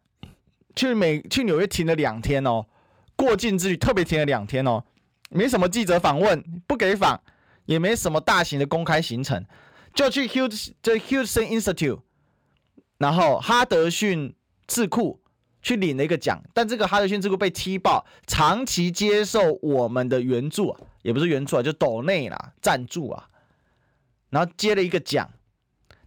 [0.75, 2.67] 去美去纽约停了两天哦，
[3.15, 4.83] 过境之旅特别停了两天哦，
[5.31, 7.19] 没什么记者访问，不给访，
[7.65, 9.43] 也没什么大型的公开行程，
[9.95, 11.99] 就去 huge 这 Hudson Institute，
[12.97, 14.35] 然后哈德逊
[14.67, 15.19] 智库
[15.61, 23.29] 去领了一个奖，但这个哈德逊智库被踢爆，长期接受我们的援助，啊也不是援助啊，就斗内啦赞助啊，
[24.29, 25.29] 然后接了一个奖，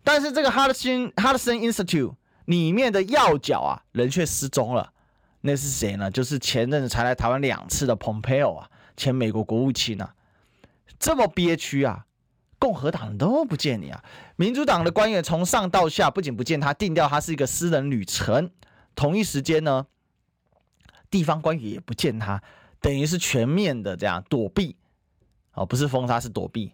[0.04, 2.14] 但是这个哈德逊哈德逊 Institute。
[2.46, 4.92] 里面的要角啊，人却失踪了。
[5.42, 6.10] 那是谁呢？
[6.10, 10.12] 就是前阵子才来台湾两次的蓬佩奥啊，前美国国务卿啊。
[10.98, 12.06] 这么憋屈啊，
[12.60, 14.04] 共和党都不见你啊。
[14.36, 18.48] 民主党的官员从上到下不仅不见他，定调他是一个私人旅程。
[18.94, 19.86] 同一时间呢，
[21.10, 22.42] 地方官员也不见他，
[22.80, 24.76] 等于是全面的这样躲避，
[25.54, 26.72] 哦，不是封杀，是躲避。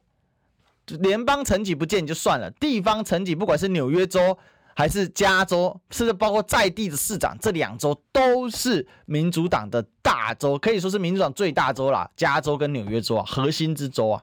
[0.86, 4.36] 联邦层级不见就算了，地方层级，不管是纽约州
[4.74, 12.10] 还是加州，甚至包括在地的市长，这两州都是民主党的大州，可以说是民主党最大州啦。
[12.16, 14.22] 加州跟纽约州啊，核心之州啊。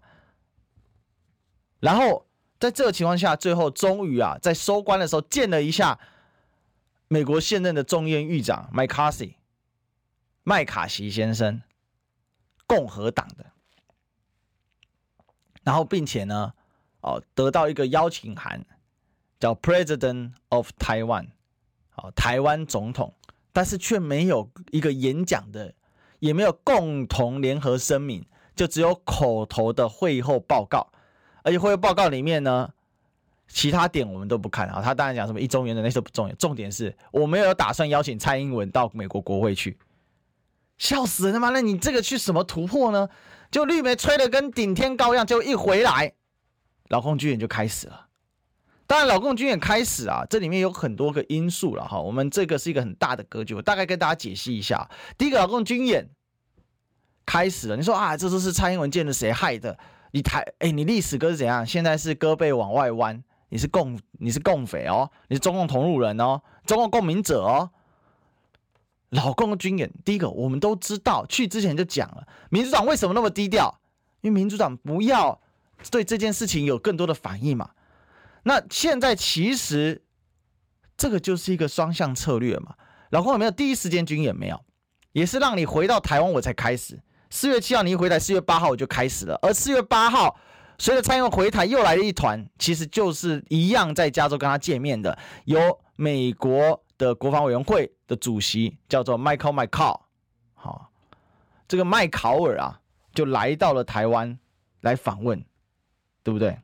[1.83, 2.25] 然后
[2.61, 5.99] 在这个情况下，最后终于啊，在收官的时候见了一下
[7.09, 9.35] 美国现任的众议院议长麦卡锡，
[10.43, 11.61] 麦卡锡先生，
[12.65, 13.47] 共和党的。
[15.63, 16.53] 然后，并且呢，
[17.01, 18.65] 哦，得到一个邀请函，
[19.37, 21.31] 叫 President of Taiwan，
[21.95, 23.13] 哦，台湾总统，
[23.51, 25.73] 但是却没有一个演讲的，
[26.19, 30.89] 也没有共同联合声明，就只有口头的会后报告。
[31.43, 32.69] 而且会后报告里面呢，
[33.47, 34.81] 其他点我们都不看啊。
[34.81, 39.77] 他当然讲什么一中原的那些不重要，重点是我没有打算邀请蔡英文到美国国会去，
[40.77, 41.49] 笑死人了吗？
[41.49, 43.07] 那你这个去什么突破呢？
[43.51, 46.13] 就绿媒吹得跟顶天高一样，就一回来，
[46.89, 48.07] 老共军演就开始了。
[48.87, 51.99] 当然，老共军演开始啊，这里面有很多个因素了哈。
[51.99, 54.89] 我们这个是一个很大的格局，我大概跟大家解析一下。
[55.17, 56.09] 第一个，老共军演
[57.25, 59.77] 开始了，你说啊，这都是蔡英文见了谁害的？
[60.13, 61.65] 你台哎，你历史哥是怎样？
[61.65, 67.71] 现在是胳背往外弯，你是共你是共匪哦，你是中共同路人哦，中共共鸣者哦。
[69.09, 73.79] 老共军演，第一个我们都知道，去之前就讲了，民主党为什么那么低调？
[74.21, 75.41] 因为民主党不要
[75.89, 77.71] 对这件事情有更多的反应嘛。
[78.43, 80.03] 那现在其实
[80.95, 82.75] 这个就是一个双向策略嘛。
[83.09, 84.35] 老共有没有第一时间军演？
[84.35, 84.63] 没有，
[85.11, 87.01] 也是让你回到台湾我才开始。
[87.33, 89.33] 四月七号你一回台，四月八号我就开始了。
[89.41, 90.39] 而四月八号
[90.77, 95.59] 随着蔡英文回台，又来了一团，其实就是一样在加州跟他见面的，由
[95.95, 96.79] 美国。
[96.95, 99.99] 的国防委员会的主席叫做 Michael McCaul，
[100.53, 100.91] 好，
[101.67, 102.79] 这个麦考尔啊，
[103.13, 104.37] 就来到了台湾
[104.81, 105.43] 来访问，
[106.21, 106.55] 对不对？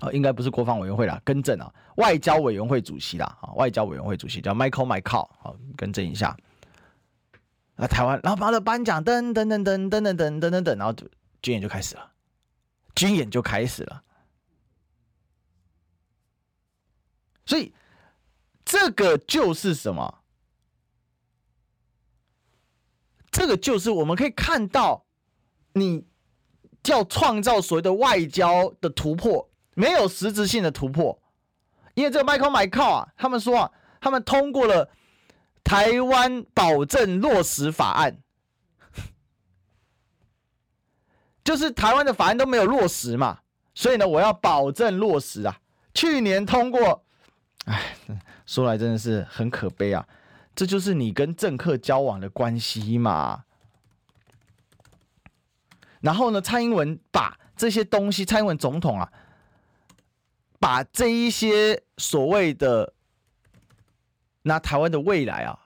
[0.00, 6.34] 哦，应该不是国防委员会啦，更正啊，外交委员会主席啦，啊，外交委员会主席叫 Michael McCaul，好，更正一下。
[7.76, 10.94] 啊，台湾，然后把他的颁奖，噔噔噔噔噔噔噔噔噔噔，然后
[11.42, 12.12] 军演就开始了，
[12.94, 14.02] 军演就开始了，
[17.46, 17.72] 所以。
[18.66, 20.22] 这个就是什么？
[23.30, 25.04] 这个就是我们可以看到，
[25.74, 26.06] 你
[26.86, 31.22] 要创造所谓的外交的突破，没有实质性的突破，
[31.92, 34.90] 因为这个 Michael McCaul 啊，他们说啊，他们通过了
[35.64, 38.16] 台湾保证落实法案，
[41.42, 43.40] 就是台湾的法案都没有落实嘛，
[43.74, 45.58] 所以呢，我要保证落实啊。
[45.94, 47.04] 去年通过，
[47.64, 47.96] 哎。
[48.46, 50.06] 说来真的是很可悲啊！
[50.54, 53.42] 这就是你跟政客交往的关系嘛。
[56.02, 59.10] 然后呢，蔡英文把这些东西，蔡英文总统啊，
[60.60, 62.92] 把这一些所谓的
[64.44, 65.58] 拿台湾的未来啊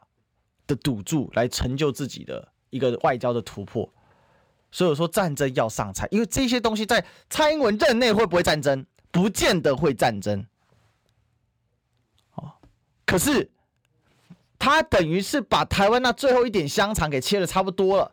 [0.66, 3.88] 的赌注来成就自己的一个外交的突破。
[4.70, 8.84] 所以说战争要上菜，因为这些东西在蔡英文任内会不会战争？
[9.10, 10.44] 不见得会战争。
[12.34, 12.52] 哦
[13.06, 13.50] 可是，
[14.58, 18.12] 他等于是把台湾那最后一点香肠给切的差不多了，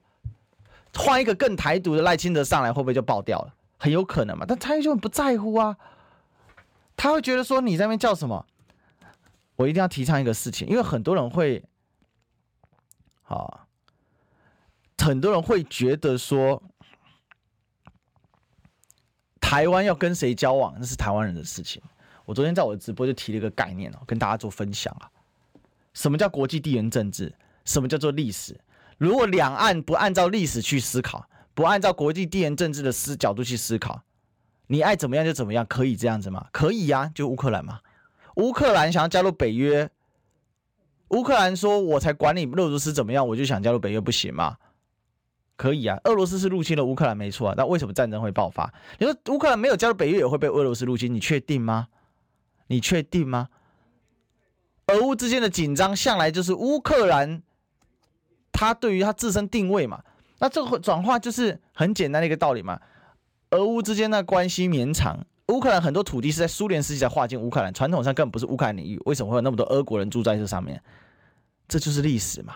[0.94, 3.54] 换一个更台独的赖清德上来，会不会就爆掉了？
[3.78, 4.46] 很有可能嘛。
[4.48, 5.76] 但蔡英文不在乎啊，
[6.96, 8.46] 他会觉得说你在那边叫什么？
[9.56, 11.64] 我一定要提倡一个事情，因为很多人会，
[13.24, 13.66] 啊，
[14.98, 16.62] 很多人会觉得说，
[19.40, 21.82] 台湾要跟谁交往，那是台湾人的事情。
[22.26, 25.10] 我昨天在我的直播就提了一个概念哦，跟大家做分享啊。
[25.94, 27.34] 什么叫国际地缘政治？
[27.64, 28.60] 什么叫做历史？
[28.98, 34.02] 如果两岸不按照历史去思考，不按照国际地缘政治的思角度去思考，
[34.68, 36.48] 你爱怎么样就怎么样，可以这样子吗？
[36.52, 37.80] 可以呀，就乌克兰嘛。
[38.36, 39.90] 乌克兰想要加入北约，
[41.10, 44.58] 乌克兰说：“我才管你俄罗斯怎么样，我就想加入北约，不行吗？”
[45.58, 47.56] 可以啊，俄罗斯是入侵了乌克兰，没错啊。
[47.58, 48.74] 那为什么战争会爆发？
[49.00, 51.88] 你说乌克兰没有加入北约也会被俄罗斯入侵，你确定吗？
[52.68, 53.48] 你确定吗？
[54.88, 57.42] 俄乌之间的紧张向来就是乌克兰，
[58.52, 60.04] 他对于他自身定位嘛。
[60.40, 62.82] 那这个转化就是很简单的一个道理嘛。
[63.52, 70.82] 俄乌之间的关系绵长，乌克兰很多土地是在苏联时期才划进乌克兰，传统上根本不是乌克兰领域，为什么会有那么多俄国人住在这上面？
[71.68, 72.56] 这就是历史嘛。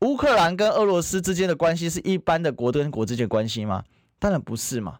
[0.00, 3.84] 乌克兰跟俄罗斯之间的关系是一般的国跟国之间的关系吗？
[4.18, 4.98] 当然不是嘛。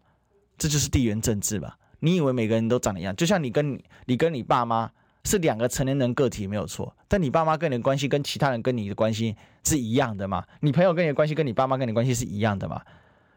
[0.57, 1.77] 这就是地缘政治吧。
[1.99, 3.15] 你以为每个人都长得一样？
[3.15, 4.89] 就像你跟你，你跟你爸妈
[5.23, 10.43] 是两个成年人个体没有错，但你爸妈跟你的关系跟其他人跟你的关系是一样的吗？
[10.61, 12.81] 你朋友跟你的关系跟你爸妈跟你的关系是一样的吗？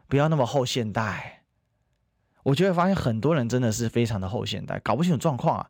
[0.07, 1.40] 不要那么后现代。
[2.43, 5.69] 我就会发现很多人真的是非常的后现代，搞不清楚状况啊。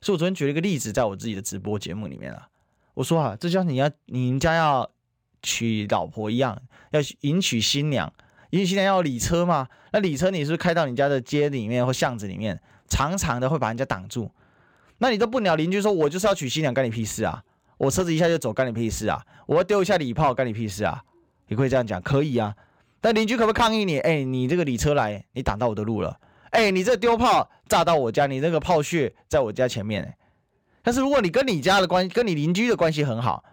[0.00, 2.48] 所以我昨天举了一个例子，在我自己的直播节目里面啊，
[2.94, 4.90] 我说啊，这就像你要你们家要
[5.42, 8.12] 娶老婆一样，要迎娶新娘，
[8.50, 9.68] 迎娶新娘要礼车嘛？
[9.92, 14.30] 那礼车你是不是开到你家的街里面或巷子里面，长长的会把人家挡住？
[14.98, 17.42] 那你都不鸟邻居说，我就是要娶新娘，干你屁事啊！
[17.78, 19.24] 我车子一下就走，干你屁事啊！
[19.46, 21.02] 我要丢一下礼炮，干你屁事啊！
[21.48, 22.54] 你可以这样讲，可以啊。
[23.00, 23.98] 但邻居可不可以抗议你？
[23.98, 26.18] 哎、你这个礼车来，你挡到我的路了。
[26.50, 30.16] 哎、你这丢炮炸到我家，你那个炮屑在我家前面、欸。
[30.82, 33.44] 但是如果你跟你家的关系，跟你邻居的关系很好，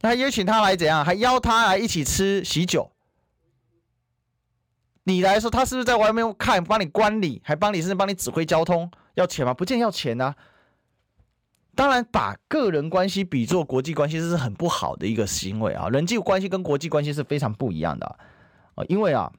[0.00, 1.04] 那邀请他来怎样？
[1.04, 2.90] 还邀他来一起吃喜酒。
[5.04, 8.90] 你来说，他是不是在外面看，帮你观礼，还帮你甚至帮你指挥交通？
[9.14, 9.52] 要钱吗？
[9.52, 10.34] 不见要钱啊！
[11.74, 15.88] 当然，把个人关系比作国际关系，这是很不好的一个行为啊！
[15.88, 18.06] 人际关系跟国际关系是非常不一样的
[18.74, 18.84] 啊！
[18.88, 19.32] 因为啊，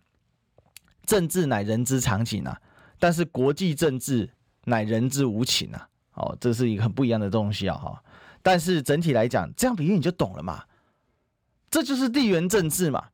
[1.06, 2.60] 政治乃人之常情啊，
[3.00, 4.30] 但是国际政治
[4.65, 5.88] 乃人之无情啊！
[6.13, 7.78] 哦，这是一个很不一样的东西啊！
[7.78, 8.04] 哈，
[8.41, 10.63] 但是整体来讲，这样比喻你就懂了嘛？
[11.69, 13.06] 这就是地缘政治嘛！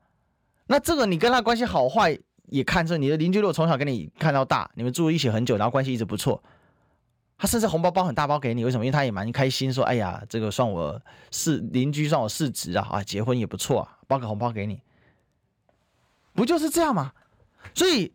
[0.68, 2.20] 那这个你跟他关系好坏？
[2.48, 6.44] 也看出你的邻居，如果从小跟你看到大，你们住一起很久，然后关系一直不错，
[7.42, 8.86] 他甚至红包包很大包给你，为什么？
[8.86, 11.02] 因为他也蛮开心，说：“哎呀，这个算我
[11.32, 14.80] 是邻居，算我市值啊，啊，结婚也不错啊，包个红包给你，
[16.34, 17.14] 不就是这样吗？”
[17.74, 18.14] 所以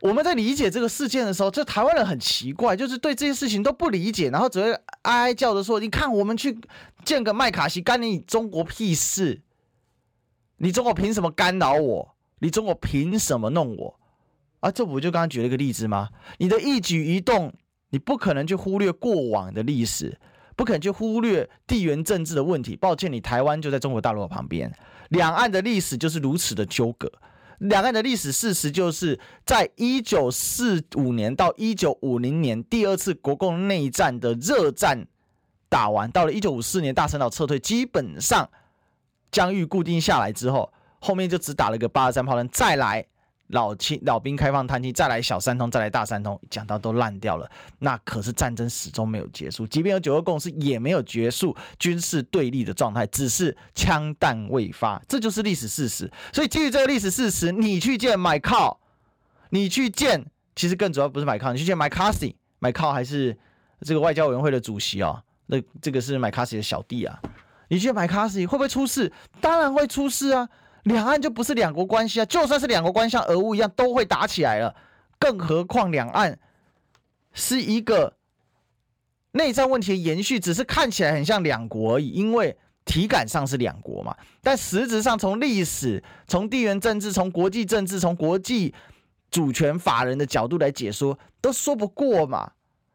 [0.00, 6.58] 我们在理解这个事件的时候，这台湾人很奇怪，就是对这些事情都不理解，然后只会哀哀叫着说：“你看，我们去
[7.04, 9.42] 见个麦卡锡，干你中国屁事？
[10.56, 14.00] 你中国凭什么干扰我？”你中国凭什么弄我？
[14.60, 16.08] 啊，这不就刚刚举了一个例子吗？
[16.38, 17.52] 你的一举一动，
[17.92, 20.18] 你不可能去忽略过往的历史，
[20.56, 22.74] 不可能去忽略地缘政治的问题。
[22.74, 24.72] 抱歉，你台湾就在中国大陆的旁边，
[25.10, 27.08] 两岸的历史就是如此的纠葛。
[27.58, 35.06] 两岸的历史事实就是在一九四五年到一九五零年，第二次国共内战的热战
[35.68, 38.50] 打完，到了一九五四年大陈岛撤退，基本上
[39.30, 40.72] 疆域固定下来之后。
[41.04, 43.04] 后面就只打了个八二三炮弹，再来
[43.52, 47.50] 老清老兵开放探亲，再来小三通，再来大三通，讲到都烂掉了。
[47.78, 56.10] 那可是战争始终没有结束，即便有九二共识，也没有结束军事对立的状态，只是枪弹未发，这就是历史事实。
[56.32, 58.80] 所以基于这个历史事实，你去见麦考，
[59.50, 60.24] 你去见，
[60.56, 63.36] 其实更主要不是麦考，你去见麦卡西，麦考还是
[63.82, 65.22] 这个外交委员会的主席哦。
[65.44, 67.20] 那这个是麦卡西的小弟啊，
[67.68, 69.12] 你去见麦卡西会不会出事？
[69.42, 70.48] 当然会出事啊。
[70.84, 74.74] 两岸就不是两国关系啊，就算是两国关系，像俄乌一样都会打起来了，
[75.18, 76.38] 更何况两岸
[77.32, 78.16] 是一个
[79.32, 88.74] 内战问题的延续，只是看起来很像两国而已，因为体感上是两国嘛，但实质上从历史、从地缘政治、从国际政治、从国际
[89.30, 92.50] 主权法人的角度来解说，都说不过嘛。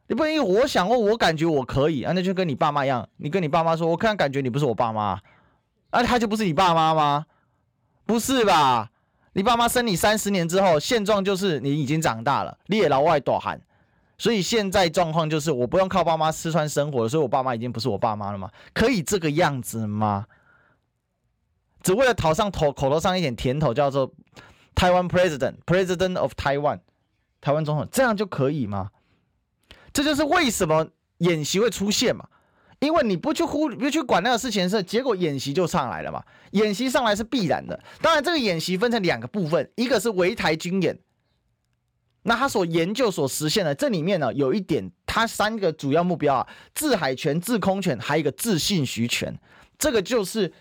[0.10, 5.19] 你不能因为我想哦，我感觉我可以啊，那就跟你爸妈一样，你跟你爸妈说，我看感觉你不是我爸妈，
[5.89, 7.26] 啊，他就不是你爸妈吗？
[8.08, 8.89] 不是吧？
[9.34, 13.62] 你爸妈生你三十年之后，现状就是你已经长大了，你也老外大汉，
[14.17, 18.50] 所以现在状况就是我不用靠爸妈吃穿生活，所以我爸妈已经不是我爸妈了吗？
[18.74, 20.26] 可以这个样子吗？
[21.84, 24.12] 只为了讨上头口头上一点甜头，叫做
[24.74, 26.80] 台湾 President，President of Taiwan，
[27.39, 28.89] 台湾总统，这样就可以吗？
[29.93, 30.88] 这就是为什么
[31.20, 32.28] 演习会出现嘛。
[32.80, 36.24] 因为你不去呼，不去管那个事情的时候，结果演习就上来了嘛。
[36.52, 37.80] 演习上来是必然的。
[38.02, 40.96] 当然，这个演习分成两个部分，一个是围台军演，
[42.22, 49.36] 那他所研究所实现的这里面呢，有一点，他三个主要目标啊：制海权、制空权，还有一个制信徐权。
[49.80, 50.54] 这个就是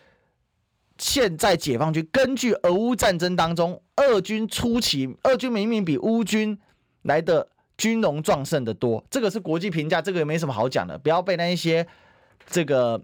[0.97, 6.59] 现在解放军根据俄乌战争当中，俄军初期，俄军明明比乌军
[7.03, 11.87] 来的军容壮盛的多，这个是国际评价，这个也没什么好讲的，不要被那一些。
[12.47, 13.01] 这个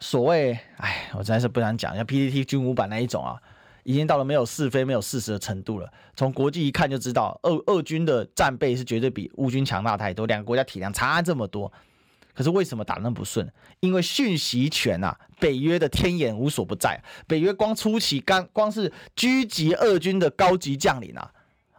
[0.00, 3.40] 所谓，哎，我实在是不想讲，像 PTT 军武版那一种啊，
[3.82, 5.90] 已经到了没有是非、没有事实的程度了。
[6.14, 11.72] 从国际一看就知道，俄俄军的战备是绝对比乌军强大太多，两个国家体量差这么多。
[12.34, 13.48] 可是为什么打那么不顺？
[13.80, 17.00] 因为讯息权啊，北约的天眼无所不在。
[17.28, 21.32] 北约光初期刚光是狙击俄军的高级将领啊，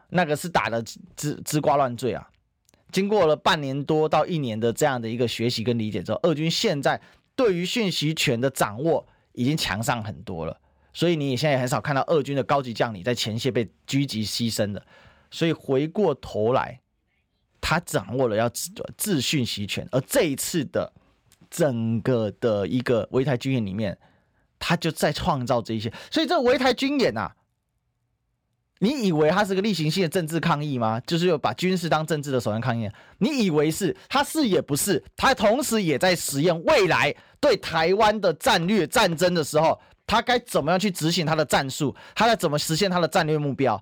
[0.09, 2.27] 那个是打的吱吱呱乱坠啊。
[2.95, 7.01] 经过了半年多到一年的这样的一个学习跟理解之后，俄军现在
[7.35, 10.57] 对于讯息权的掌握已经强上很多了。
[10.93, 14.81] 所以你也现在也很少看到俄军的高级将领在前线被狙击牺牲的。
[15.29, 16.79] 所以回过头来，
[17.59, 20.93] 他掌握了要自自讯息权，而这一次的
[21.51, 23.97] 整个的一个围台军演里面，
[24.57, 25.91] 他就在创造这一些。
[26.09, 27.35] 所以这个围台军演啊，
[28.79, 31.01] 你以为他是个例行性的政治抗议吗？
[31.07, 32.89] 就是有把军事当政治的手段抗议？
[33.19, 33.95] 你以为是？
[34.09, 35.01] 他是也不是？
[35.15, 41.95] 他同时也在实验未来对台湾的战略战争的时候，他该怎么样去执行他的战术？
[42.13, 43.81] 他该怎么实现他的战略目标？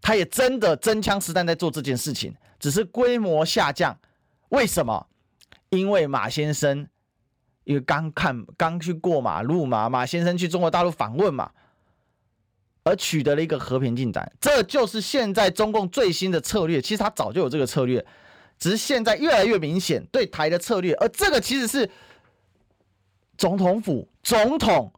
[0.00, 3.96] 他也真的真枪实弹在做这件事情，只是规模下降。
[4.48, 5.06] 为什么？
[5.70, 6.86] 因为马先生，
[7.64, 11.50] 因为刚看刚去过马路嘛，马先生去中国大陆访问嘛，
[12.88, 14.30] 而取得了一个和平进展。
[14.40, 16.80] 这就是现在中共最新的策略。
[16.80, 18.04] 其实他早就有这个策略，
[18.58, 20.94] 只是现在越来越明显对台的策略。
[20.94, 21.90] 而这个其实是
[23.36, 24.92] 总统府总统。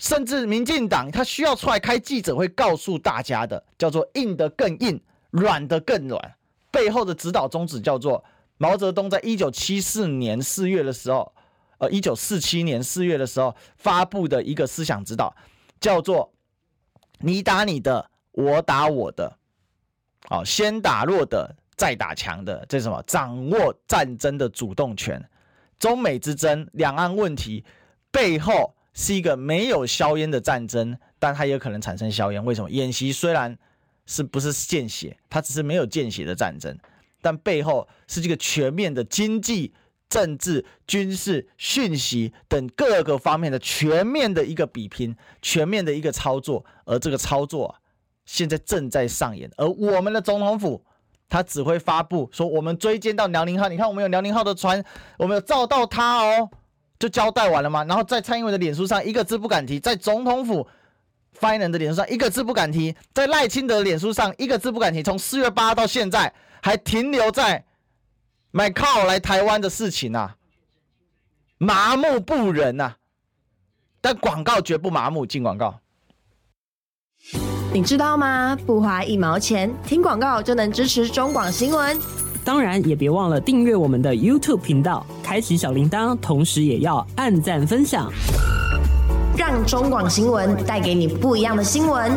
[0.00, 5.00] 甚至民进党他需要出来开记者会，告诉大家的叫做“硬的更硬，
[5.30, 6.34] 软的更软”。
[6.70, 8.24] 背后的指导宗旨叫做
[8.58, 11.32] 毛泽东在一九七四年四月的时候，
[11.78, 15.34] 呃，一九四七年四月的时候发布的一个思想指导，
[15.80, 16.32] 叫做
[17.18, 19.36] “你打你的，我打我的”。
[20.28, 23.02] 好，先打弱的，再打强的，这是什么？
[23.06, 25.22] 掌握战争的主动权。
[25.78, 27.64] 中美之争，两岸问题
[28.10, 28.74] 背后。
[28.94, 32.44] 是一个没有硝烟的战争，但它也可能产生硝烟。
[32.44, 32.68] 为什么？
[32.68, 33.56] 演习虽然
[34.06, 36.76] 是不是见血，它只是没有见血的战争，
[37.22, 39.72] 但背后是这个全面的经济、
[40.08, 46.64] 政治、军事、讯息等各个方面的全面的一个比拼，全面的一个操作。
[46.84, 47.74] 而这个操作
[48.24, 49.50] 现在正在上演。
[49.56, 50.82] 而我们的总统府，
[51.28, 54.82] 他只会发布说，我们追歼到辽宁号，你看我们有辽宁号的船，
[55.18, 56.48] 我们有照到它哦。
[56.98, 57.84] 就交代完了吗？
[57.84, 60.66] 然后在蔡英文的脸书上一个字不敢提，在总统府
[61.32, 65.00] 发言人的脸书上一个字不敢提，在赖清德的脸书上一个字不敢提。
[65.00, 67.64] 从四月八到现在，还停留在
[68.58, 70.34] 买靠来台湾的事情啊，
[71.58, 72.96] 麻木不仁呐、啊。
[74.00, 75.78] 但广告绝不麻木，进广告。
[77.72, 78.58] 你知道吗？
[78.66, 81.96] 不花一毛钱，听广告就能支持中广新闻。
[82.44, 88.12] 当然，也别忘了订阅我们的 YouTube 频道，开启小铃铛，同时也要按赞分享，
[89.36, 92.10] 让中广新闻带给你不一样的新闻。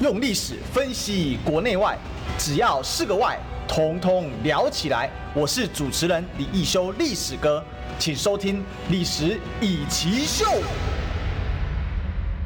[0.00, 1.98] 用历史分析国内外，
[2.38, 3.36] 只要是个“外”，
[3.66, 5.10] 统统聊起来。
[5.34, 7.64] 我是主持人李易修，历史哥，
[7.98, 10.44] 请收听《历史易起秀》。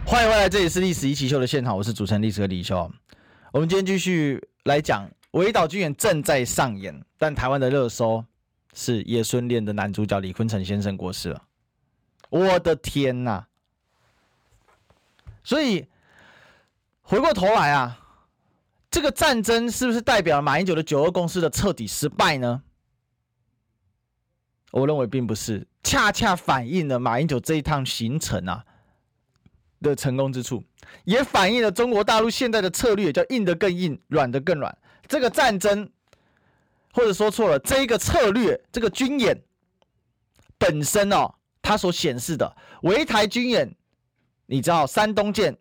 [0.06, 2.90] 欢迎回来，这里是《历史易起秀》的现场，我是主持人历史哥李易修。
[3.52, 4.42] 我们今天继续。
[4.64, 8.24] 来讲，围岛军演正在上演，但台湾的热搜
[8.74, 11.42] 是爷孙恋的男主角李坤城先生过世了。
[12.30, 13.44] 我的天呐！
[15.42, 15.84] 所以
[17.12, 18.00] 回过头来啊，
[18.90, 22.62] 这个战争是不是代表马英九的九二共识的彻底失败呢？
[24.70, 28.64] 我认为并不是，恰恰反映了马英九这一趟行程啊
[29.82, 30.64] 的成功之处。
[31.04, 34.74] 也反映了中国大陆现在的策略，叫硬的更硬，软的更软。
[35.06, 35.90] 这个战争，
[36.94, 39.38] 或者说错了，这一个策略，这个军演
[40.56, 43.76] 本身哦，它所显示的围台军演，
[44.46, 45.54] 你知道，山东舰、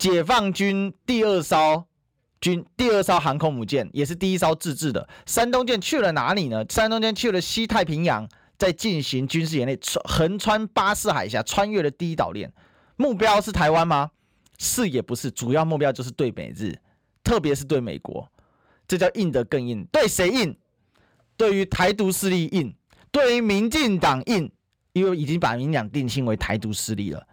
[0.00, 1.84] 解放军第二艘
[2.40, 6.64] 军第二艘航空母舰，也是第一艘自制的山东舰去了哪里呢？
[6.70, 8.26] 山东舰去了西太平洋，
[8.56, 12.50] 在进行军事演练，横穿巴士海峡，穿越了第一岛链。
[12.96, 14.10] 目标是台湾吗？
[14.56, 16.74] 是也不是，主要目标就是对美日，
[17.22, 18.26] 特别是对美国，
[18.88, 19.86] 这叫硬的更硬。
[19.92, 20.56] 对谁硬？
[21.36, 22.74] 对于台独势力硬，
[23.10, 24.50] 对于民进党硬，
[24.94, 27.26] 因为已经把民进党定性为台独势力了。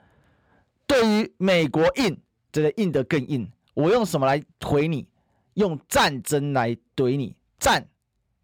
[0.86, 2.18] 对于美国硬，
[2.57, 3.47] 这个硬的更硬。
[3.75, 5.07] 我用什么来回你？
[5.53, 7.87] 用战争来怼你，战，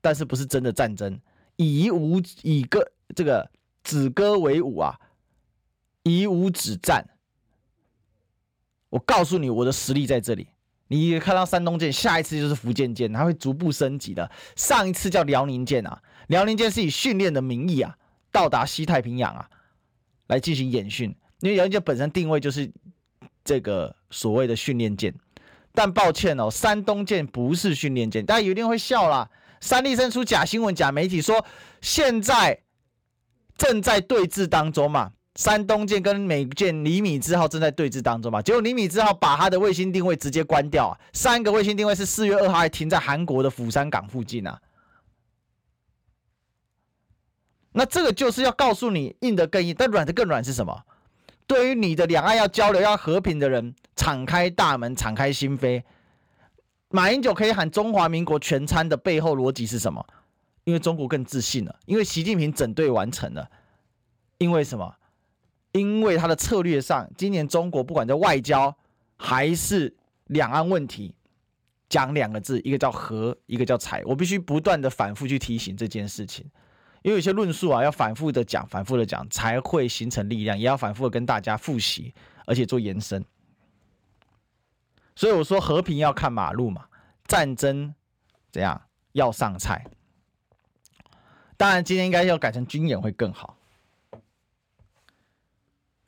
[0.01, 1.19] 但是不是真的战争？
[1.55, 3.49] 以武以歌，这个
[3.83, 4.99] 止戈为武啊，
[6.03, 7.03] 以武止战。
[8.89, 10.47] 我告诉你，我的实力在这里。
[10.87, 14.29] 你看到山东舰，下一次就是福建舰，它会逐步升级的。
[14.55, 17.97] 上一次叫辽宁舰啊，辽宁舰是以训练的名义啊，
[18.31, 19.49] 到达西太平洋啊，
[20.27, 21.15] 来进行演训。
[21.39, 22.71] 因为辽宁舰本身定位就是
[23.43, 25.13] 这个所谓的训练舰。
[25.73, 29.29] 但抱歉哦，山东舰不是训练舰，大家一定会笑啦。
[29.59, 31.45] 三立生出假新闻、假媒体说，
[31.81, 32.61] 现在
[33.57, 35.11] 正在对峙当中嘛。
[35.35, 38.39] 山东舰跟美舰“尼米兹号”正在对峙当中嘛？
[38.39, 40.99] 结果“尼米兹号”把它的卫星定位直接关掉啊！
[41.11, 44.61] 三个卫星定位是四月二号还停在韩国的釜山港附近啊！
[47.71, 50.83] 那这个就是要告诉你，硬的更硬，但软的更软是什么？
[51.47, 55.83] 对于你的两岸要交流、要和平的人，敞开大门，敞开心扉，
[56.89, 60.05] 马英九可以喊中华民国全餐的背后逻辑是什么？
[60.63, 63.49] 因为中国更自信了，因为习近平整队完成了，
[64.37, 64.95] 因为什么？
[65.73, 68.73] 因为他的策略上，今年中国不管在外交
[69.17, 69.93] 还是
[70.27, 71.13] 两岸问题，
[71.89, 74.01] 讲两个字，一个叫和，一个叫才。
[74.05, 76.45] 我必须不断的反复去提醒这件事情，
[77.03, 82.13] 因为有些论述啊，要反复的讲，反复的讲，才会形成力量，也要反复的跟大家复习，
[82.45, 83.23] 而且做延伸。
[85.15, 86.85] 所以我说和平要看马路嘛，
[87.27, 87.93] 战争
[88.51, 88.81] 怎样
[89.11, 89.85] 要上菜。
[91.57, 93.57] 当然今天应该要改成军演会更好。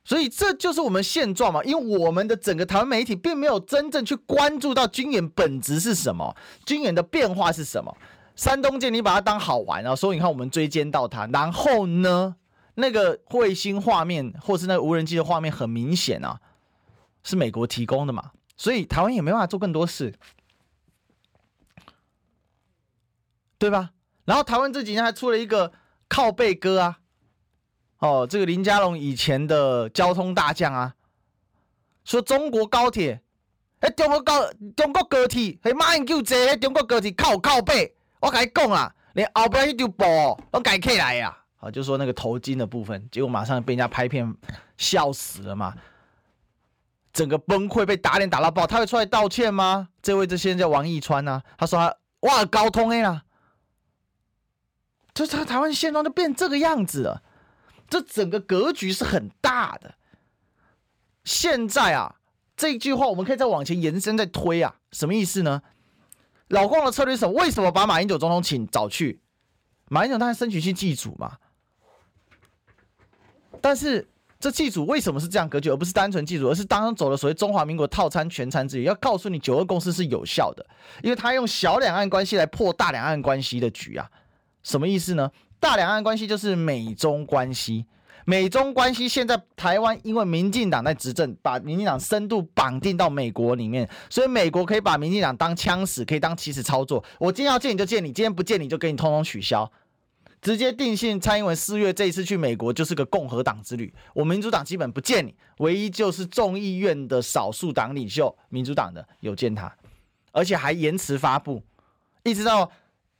[0.03, 6.35] 所以这就是我们现状嘛，因为我们的整个台湾媒体并没有真正去关注到军演本质是什么，
[6.65, 7.97] 军演的变化是什么。
[8.36, 12.36] 山东舰你把它当好玩啊，所以你看我们追歼到它，然后呢，
[12.75, 16.39] 那个卫星画面或是那个无人机的画面很明显啊，
[17.23, 18.31] 是美国提供的嘛。
[18.57, 20.13] 所以台湾也没办法做更多事，
[23.57, 23.91] 对吧？
[24.25, 25.71] 然后台湾这几年还出了一个
[26.07, 26.99] 靠背哥啊，
[27.99, 30.95] 哦，这个林佳龙以前的交通大将啊，
[32.03, 33.21] 说中国高铁，
[33.79, 44.36] 哎，中国高中国高铁，哎，马英九坐中国高铁靠靠背，我跟你讲啊，连后边那条布都改起来呀，好，就说那个头巾的部分，结果马上被人家拍片
[44.78, 45.76] 笑死了嘛。
[47.13, 49.88] 整个崩溃，被打脸打到爆，他会出来道歉吗？
[50.01, 51.95] 这位这现在叫王义川呐、啊，他说他
[52.28, 53.24] 哇高通 A 啦，
[55.13, 57.24] 这他台湾现状就变这个样子了，
[57.89, 59.95] 这整个格局是很大的。
[61.24, 62.18] 现在啊，
[62.57, 65.61] 这句话我们可以再往前延伸再推啊，什么意思呢？
[66.49, 67.25] 老共的策略是？
[67.25, 69.21] 为什么把马英九总统请找去？
[69.89, 71.37] 马英九当然争取去祭祖嘛，
[73.61, 74.07] 但是。
[74.37, 80.63] 这祭祖为什么是这样格局，而不是单纯祭祖，而是当中走了所谓中华民国套餐全餐之旅，要告诉你九二共识是有效的，
[81.01, 84.07] 因为他用小两岸关系来破大两岸关系的局啊，
[84.61, 85.31] 什么意思呢？
[85.59, 87.85] 大两岸关系就是美中关系，
[88.26, 97.03] 美中关系现在台湾因为民进党在执政，把民进党深度绑定到美国里面，所以美国可以把民进党当枪使，可以当棋子操作。
[97.19, 99.71] 我今天要见你就见你，今天不见你就给你通通取消。
[100.41, 109.76] 直接定性蔡英文四月这一次去美国就是个共和党之旅，我民主党基本不见你，唯一就是众议院的少数党领袖民主党的有见他，
[110.32, 111.63] 而且还延迟发布，
[112.23, 112.71] 一直到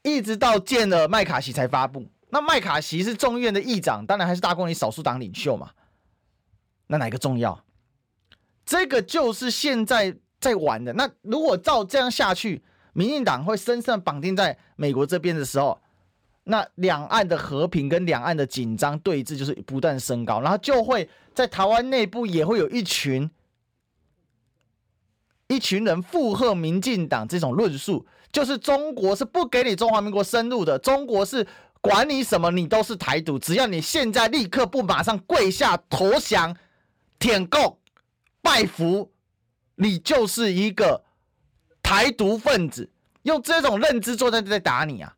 [0.03, 2.06] 一直到见了麦卡锡才发布。
[2.36, 5.71] 那麦卡锡是众议院的议长，当然还是大过你少数党领袖嘛。
[6.88, 7.63] 那哪个重要？
[8.65, 10.91] 这个就是现在在玩的。
[10.91, 12.61] 那如果照这样下去，
[12.91, 15.79] 民进党会深深绑定在美国这边的时候。
[16.43, 23.31] 那两岸的和平跟两岸的紧张对峙就是不断升高，然后就会在台湾内部也会有一群
[25.47, 31.47] 一群人附和民进党这种论述，就是中国是不给你中华民国深入的，中国是
[31.86, 36.57] 管你什么你都是台独，只要你现在立刻不马上跪下投降、
[37.19, 37.79] 舔够、
[38.41, 39.11] 拜服，
[39.75, 41.03] 你就是一个
[41.83, 42.89] 台独分子，
[43.21, 45.15] 用这种认知作战在打你啊！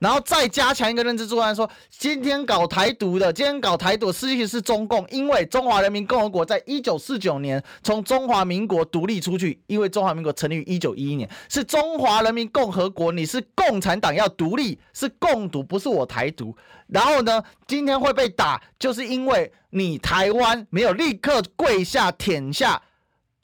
[0.00, 16.54] 然后再加强一个认知作战，说今天搞台独的，今天搞台独，实际是中共，因为中华人民共和国在一九四九年从中华民国独立出去，因为中华民国成立于一九一一年，是中华人民共和国，你是共产党要独立，是共独，不是我台独。
[16.88, 22.82] 然后呢，今天会被打，就是因为你台湾没有立刻跪下、舔下、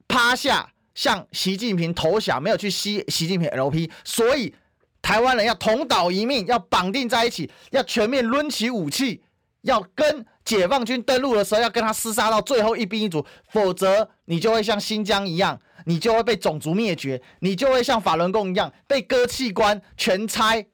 [0.07, 4.55] 趴下，向习近平投降，没有去吸习近平 LP，所以。
[5.03, 9.23] 台湾人要同岛一命，要绑定在一起，要全面抡起武器，
[9.63, 20.67] 要跟解放军登陆的时候，要跟他厮杀到最后一兵一卒，否则你就会像新疆一样，你就会被种族灭绝，你就会像法轮功一样被割器官、全拆。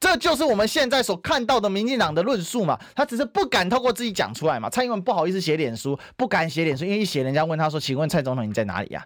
[0.00, 4.70] 这就是我们现在所看到的民进党的论述嘛，他只是不敢透过自己讲出来嘛。
[4.70, 9.04] 蔡英文不好意思写脸书，不敢写脸书，因为一写人家问他说：“请问蔡总统你在哪里呀？”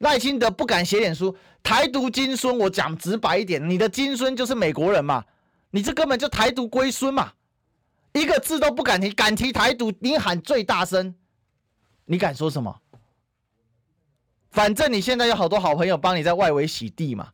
[0.00, 5.24] 赖清德不敢写脸书，台独金孙，我讲直白一点，你的金孙就是美国人嘛，
[5.70, 7.32] 你这根本就台独龟孙嘛，
[8.12, 11.14] 一个字都不敢提，敢提台独，你喊最大声，
[12.06, 12.80] 你敢说什么？
[14.50, 17.28] 反正你现在有好多好朋友帮你在外围洗地嘛，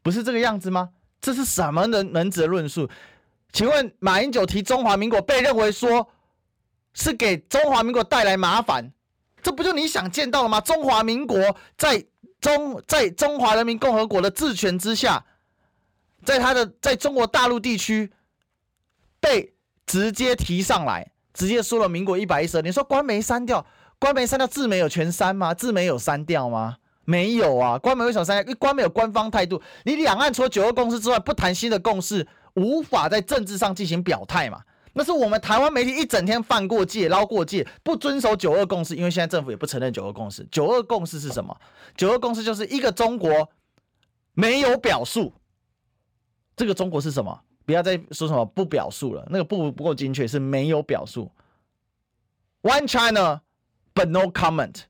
[0.00, 0.90] 不是这个样子吗？
[1.20, 2.88] 这是什么人人子论述？
[3.52, 6.08] 请问马英九提中华民国，被认为说
[6.94, 8.92] 是给中华民国带来麻烦？
[9.42, 10.60] 这不就你想见到了吗？
[10.60, 12.02] 中华民国在
[12.40, 15.24] 中在中华人民共和国的治权之下，
[16.24, 18.10] 在他的在中国大陆地区
[19.20, 19.52] 被
[19.84, 22.70] 直接提上来，直接说了民国一百一十二年。
[22.70, 23.66] 你说官媒删掉，
[23.98, 25.52] 官媒删掉字没有全删吗？
[25.52, 26.76] 字没有删掉吗？
[27.04, 28.40] 没有啊，官媒为什么删？
[28.42, 29.60] 因为官媒有官方态度。
[29.84, 34.62] 你两岸除了九二共识之外，不谈新的共识，无法在政治上进行表态嘛。
[34.92, 38.94] 那是我们台湾媒体一整天犯过界、捞过界，不遵守九二共识。
[38.94, 40.46] 因为现在政府也不承认九二共识。
[40.50, 41.56] 九二共识是什么？
[41.96, 43.50] 九二共识就是一个中国
[44.34, 45.32] 没有表述。
[46.54, 47.40] 这个中国是什么？
[47.64, 51.30] 不要再说什么不表述了，那个不不够精确，是没有表述。
[52.62, 53.40] One China,
[53.94, 54.82] but no comment。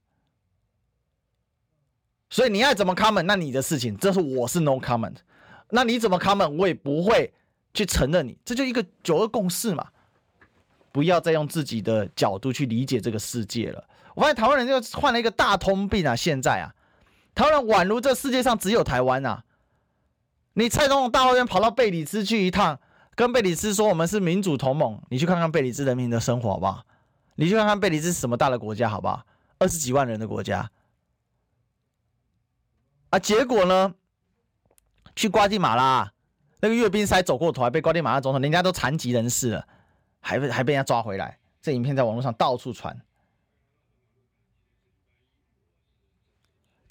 [2.31, 3.97] 所以你爱怎么 comment，那你的事情。
[3.99, 5.17] 这是我是 no comment。
[5.69, 7.33] 那你怎么 comment，我也不会
[7.75, 8.39] 去承认你。
[8.45, 9.89] 这就一个九二共识嘛。
[10.93, 13.83] 不要再用自己的角度去理解这个世界了。
[14.15, 16.15] 我发现台湾人就患了一个大通病啊！
[16.15, 16.75] 现在啊，
[17.35, 19.43] 台湾人宛如这世界上只有台湾啊。
[20.53, 22.79] 你蔡总统大老远跑到贝里斯去一趟，
[23.15, 25.01] 跟贝里斯说我们是民主同盟。
[25.09, 26.85] 你去看看贝里斯人民的生活好不好？
[27.37, 29.25] 你去看看贝里斯是什么大的国家好不好？
[29.59, 30.71] 二十几万人的国家
[33.09, 33.19] 啊！
[33.19, 33.95] 结果呢，
[35.17, 36.12] 去瓜地马拉
[36.63, 39.67] 那个阅兵塞走过头，还被瓜地马拉总统，人家都残疾人士了，
[40.21, 41.37] 还被还被人家抓回来。
[41.61, 42.97] 这影片在网络上到处传，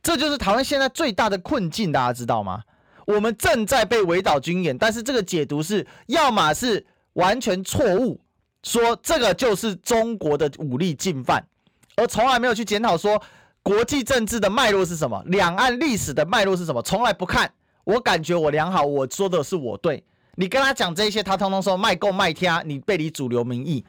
[0.01, 2.61] 这就是台湾现在最大的困境，大家知道吗？
[3.05, 8.19] 我们正在被围岛军演，但是这个解读是，要么是完全错误，
[8.63, 11.47] 说这个就是中国的武力进犯，
[11.95, 13.21] 而从来没有去检讨说
[13.63, 17.49] 国际政治的脉络是什么，两岸历史的脉络是什么，从来不看。
[17.83, 20.03] 我感觉我良好，我说的是我对，
[20.35, 23.85] 你跟他讲这些，他通通说卖共卖天，你背离主流民意，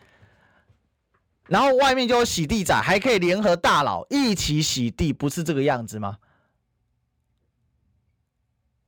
[1.47, 6.18] 然后外面就有洗地仔，还可以联合大佬一起洗地，不是这个样子吗？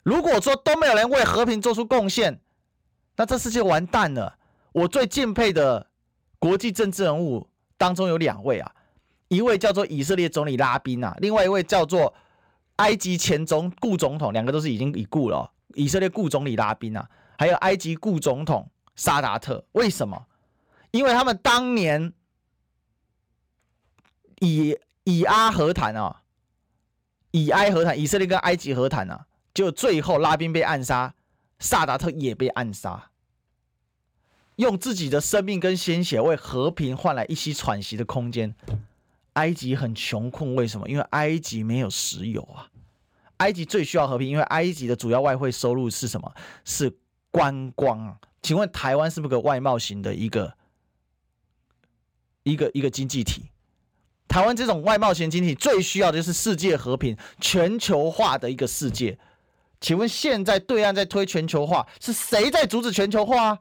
[0.03, 2.39] 如果说都没有人为和平做出贡献，
[3.17, 4.37] 那这世界完蛋了。
[4.73, 5.87] 我最敬佩的
[6.39, 7.49] 国际政治人物
[7.79, 8.71] 当中有两位啊，
[9.29, 12.13] 一位叫做以色列总理拉宾啊，另外一位叫做
[12.77, 15.53] 埃及前总顾总统，两个都是已经已故了。
[15.75, 17.09] 以色列顾总理拉宾啊，
[17.39, 19.64] 还有埃及顾总统萨达特。
[19.72, 20.27] 为什么？
[20.91, 22.12] 因为他们当年
[24.41, 26.22] 以以阿和谈啊，
[27.33, 29.27] 以埃和谈，以色列跟埃及和谈啊。
[29.53, 31.14] 就最后拉宾被暗杀，
[31.61, 33.11] 萨达特也被暗杀，
[34.57, 38.55] 用自己的生命跟鲜血为和平换来一息喘息的空间。
[39.35, 40.89] 埃及很穷困，为什么？
[40.89, 42.66] 因为埃及没有石油啊。
[43.39, 46.32] 埃及最需要和平，因为埃及的主要外汇收入是什么？
[46.64, 46.93] 是
[47.30, 48.16] 观光啊。
[48.43, 50.55] 请问台湾是不是个外贸型的一个
[52.43, 53.51] 一个一个经济体？
[54.28, 59.18] 台湾这种外贸型经济体最需要的就是世界和平、全球化的一个世界。
[59.80, 63.59] 请问现在对岸在推全球化，是谁在阻止全球化？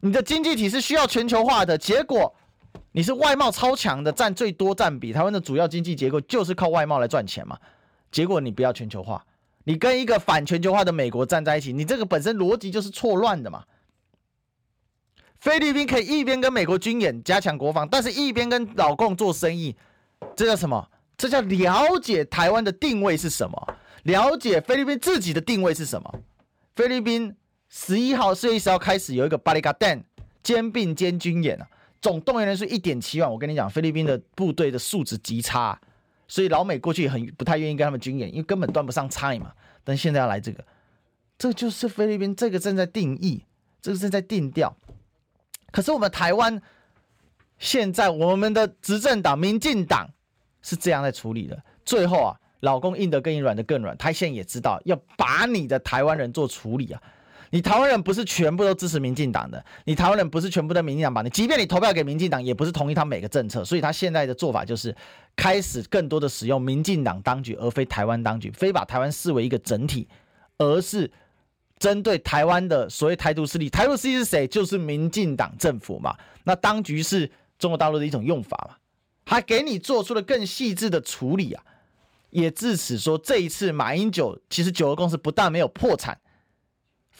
[0.00, 2.34] 你的经济体是需要全球化的，结果
[2.98, 5.12] 你是外贸超强的，占最多占比。
[5.12, 7.56] 台湾的主要经济结构就是靠外贸来赚钱嘛。
[8.10, 9.24] 结果你不要全球化，
[9.62, 13.62] 你跟一个反全球化的美国站在一起，你这个本身逻辑就是错乱的嘛。
[15.38, 19.76] 菲律宾可以一边跟美国军演加强国防，但是一边跟老共做生意，
[20.34, 20.84] 这叫什么？
[21.16, 23.74] 这叫了解台湾的定位是什么？
[24.02, 26.12] 了解菲律宾自己的定位是什么？
[26.74, 27.32] 菲律宾
[27.68, 30.02] 十一号、四月十号开始有一个巴里嘎丹
[30.42, 31.68] 肩并肩军演啊，
[32.00, 33.30] 总动员人数一点七万。
[33.30, 35.80] 我跟你讲，菲律宾的部队的素质极差，
[36.26, 39.52] 所以老美过去也很不太愿意跟他们军演，因为根本端不上菜嘛。
[39.84, 40.64] 但现在要来这个，
[41.38, 43.44] 这就是菲律宾这个正在定义，
[43.80, 44.76] 这个正在定调。
[45.70, 46.60] 可是我们台湾
[47.58, 50.08] 现在我们的执政党民进党
[50.62, 52.40] 是这样在处理的，最后啊。
[52.62, 53.96] 老公硬的更硬，软的更软。
[53.96, 57.00] 他现在也知道要把你的台湾人做处理啊！
[57.50, 63.64] 你台湾人不是全部都支持民进党的，你台湾人不是全部都民进党把你，即便你投票给民进党，也不是同意他每个政策。
[63.64, 64.94] 所以他现在的做法就是
[65.34, 70.06] 开始更多的使用民进党当局，而非台湾当局，非把台湾视为一个整体，
[70.58, 71.10] 而是
[71.78, 73.70] 针对台湾的所谓台独势力。
[73.70, 74.46] 台独势力是谁？
[74.46, 76.16] 就是民进党政府嘛。
[76.44, 78.76] 那当局是中国大陆的一种用法嘛？
[79.24, 81.62] 他给你做出了更细致的处理啊！
[82.30, 86.18] 也至此说，这一次马英九其实九二共识不但没有破产，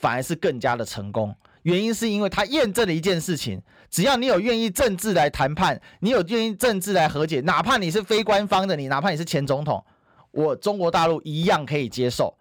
[0.00, 1.34] 反而是更加的成功。
[1.62, 9.84] 原因是因为他验证了一件事情：只要你有愿意政治来谈判，你有愿意政治来和解，哪怕你是非官方的，你哪怕你是前总统，
[10.30, 12.34] 我中国大陆一样可以接受。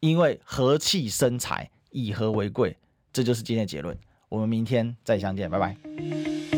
[0.00, 2.76] 因为和气生财，以和为贵，
[3.12, 3.96] 这就是今天的结论。
[4.28, 6.57] 我们明天再相见，拜拜。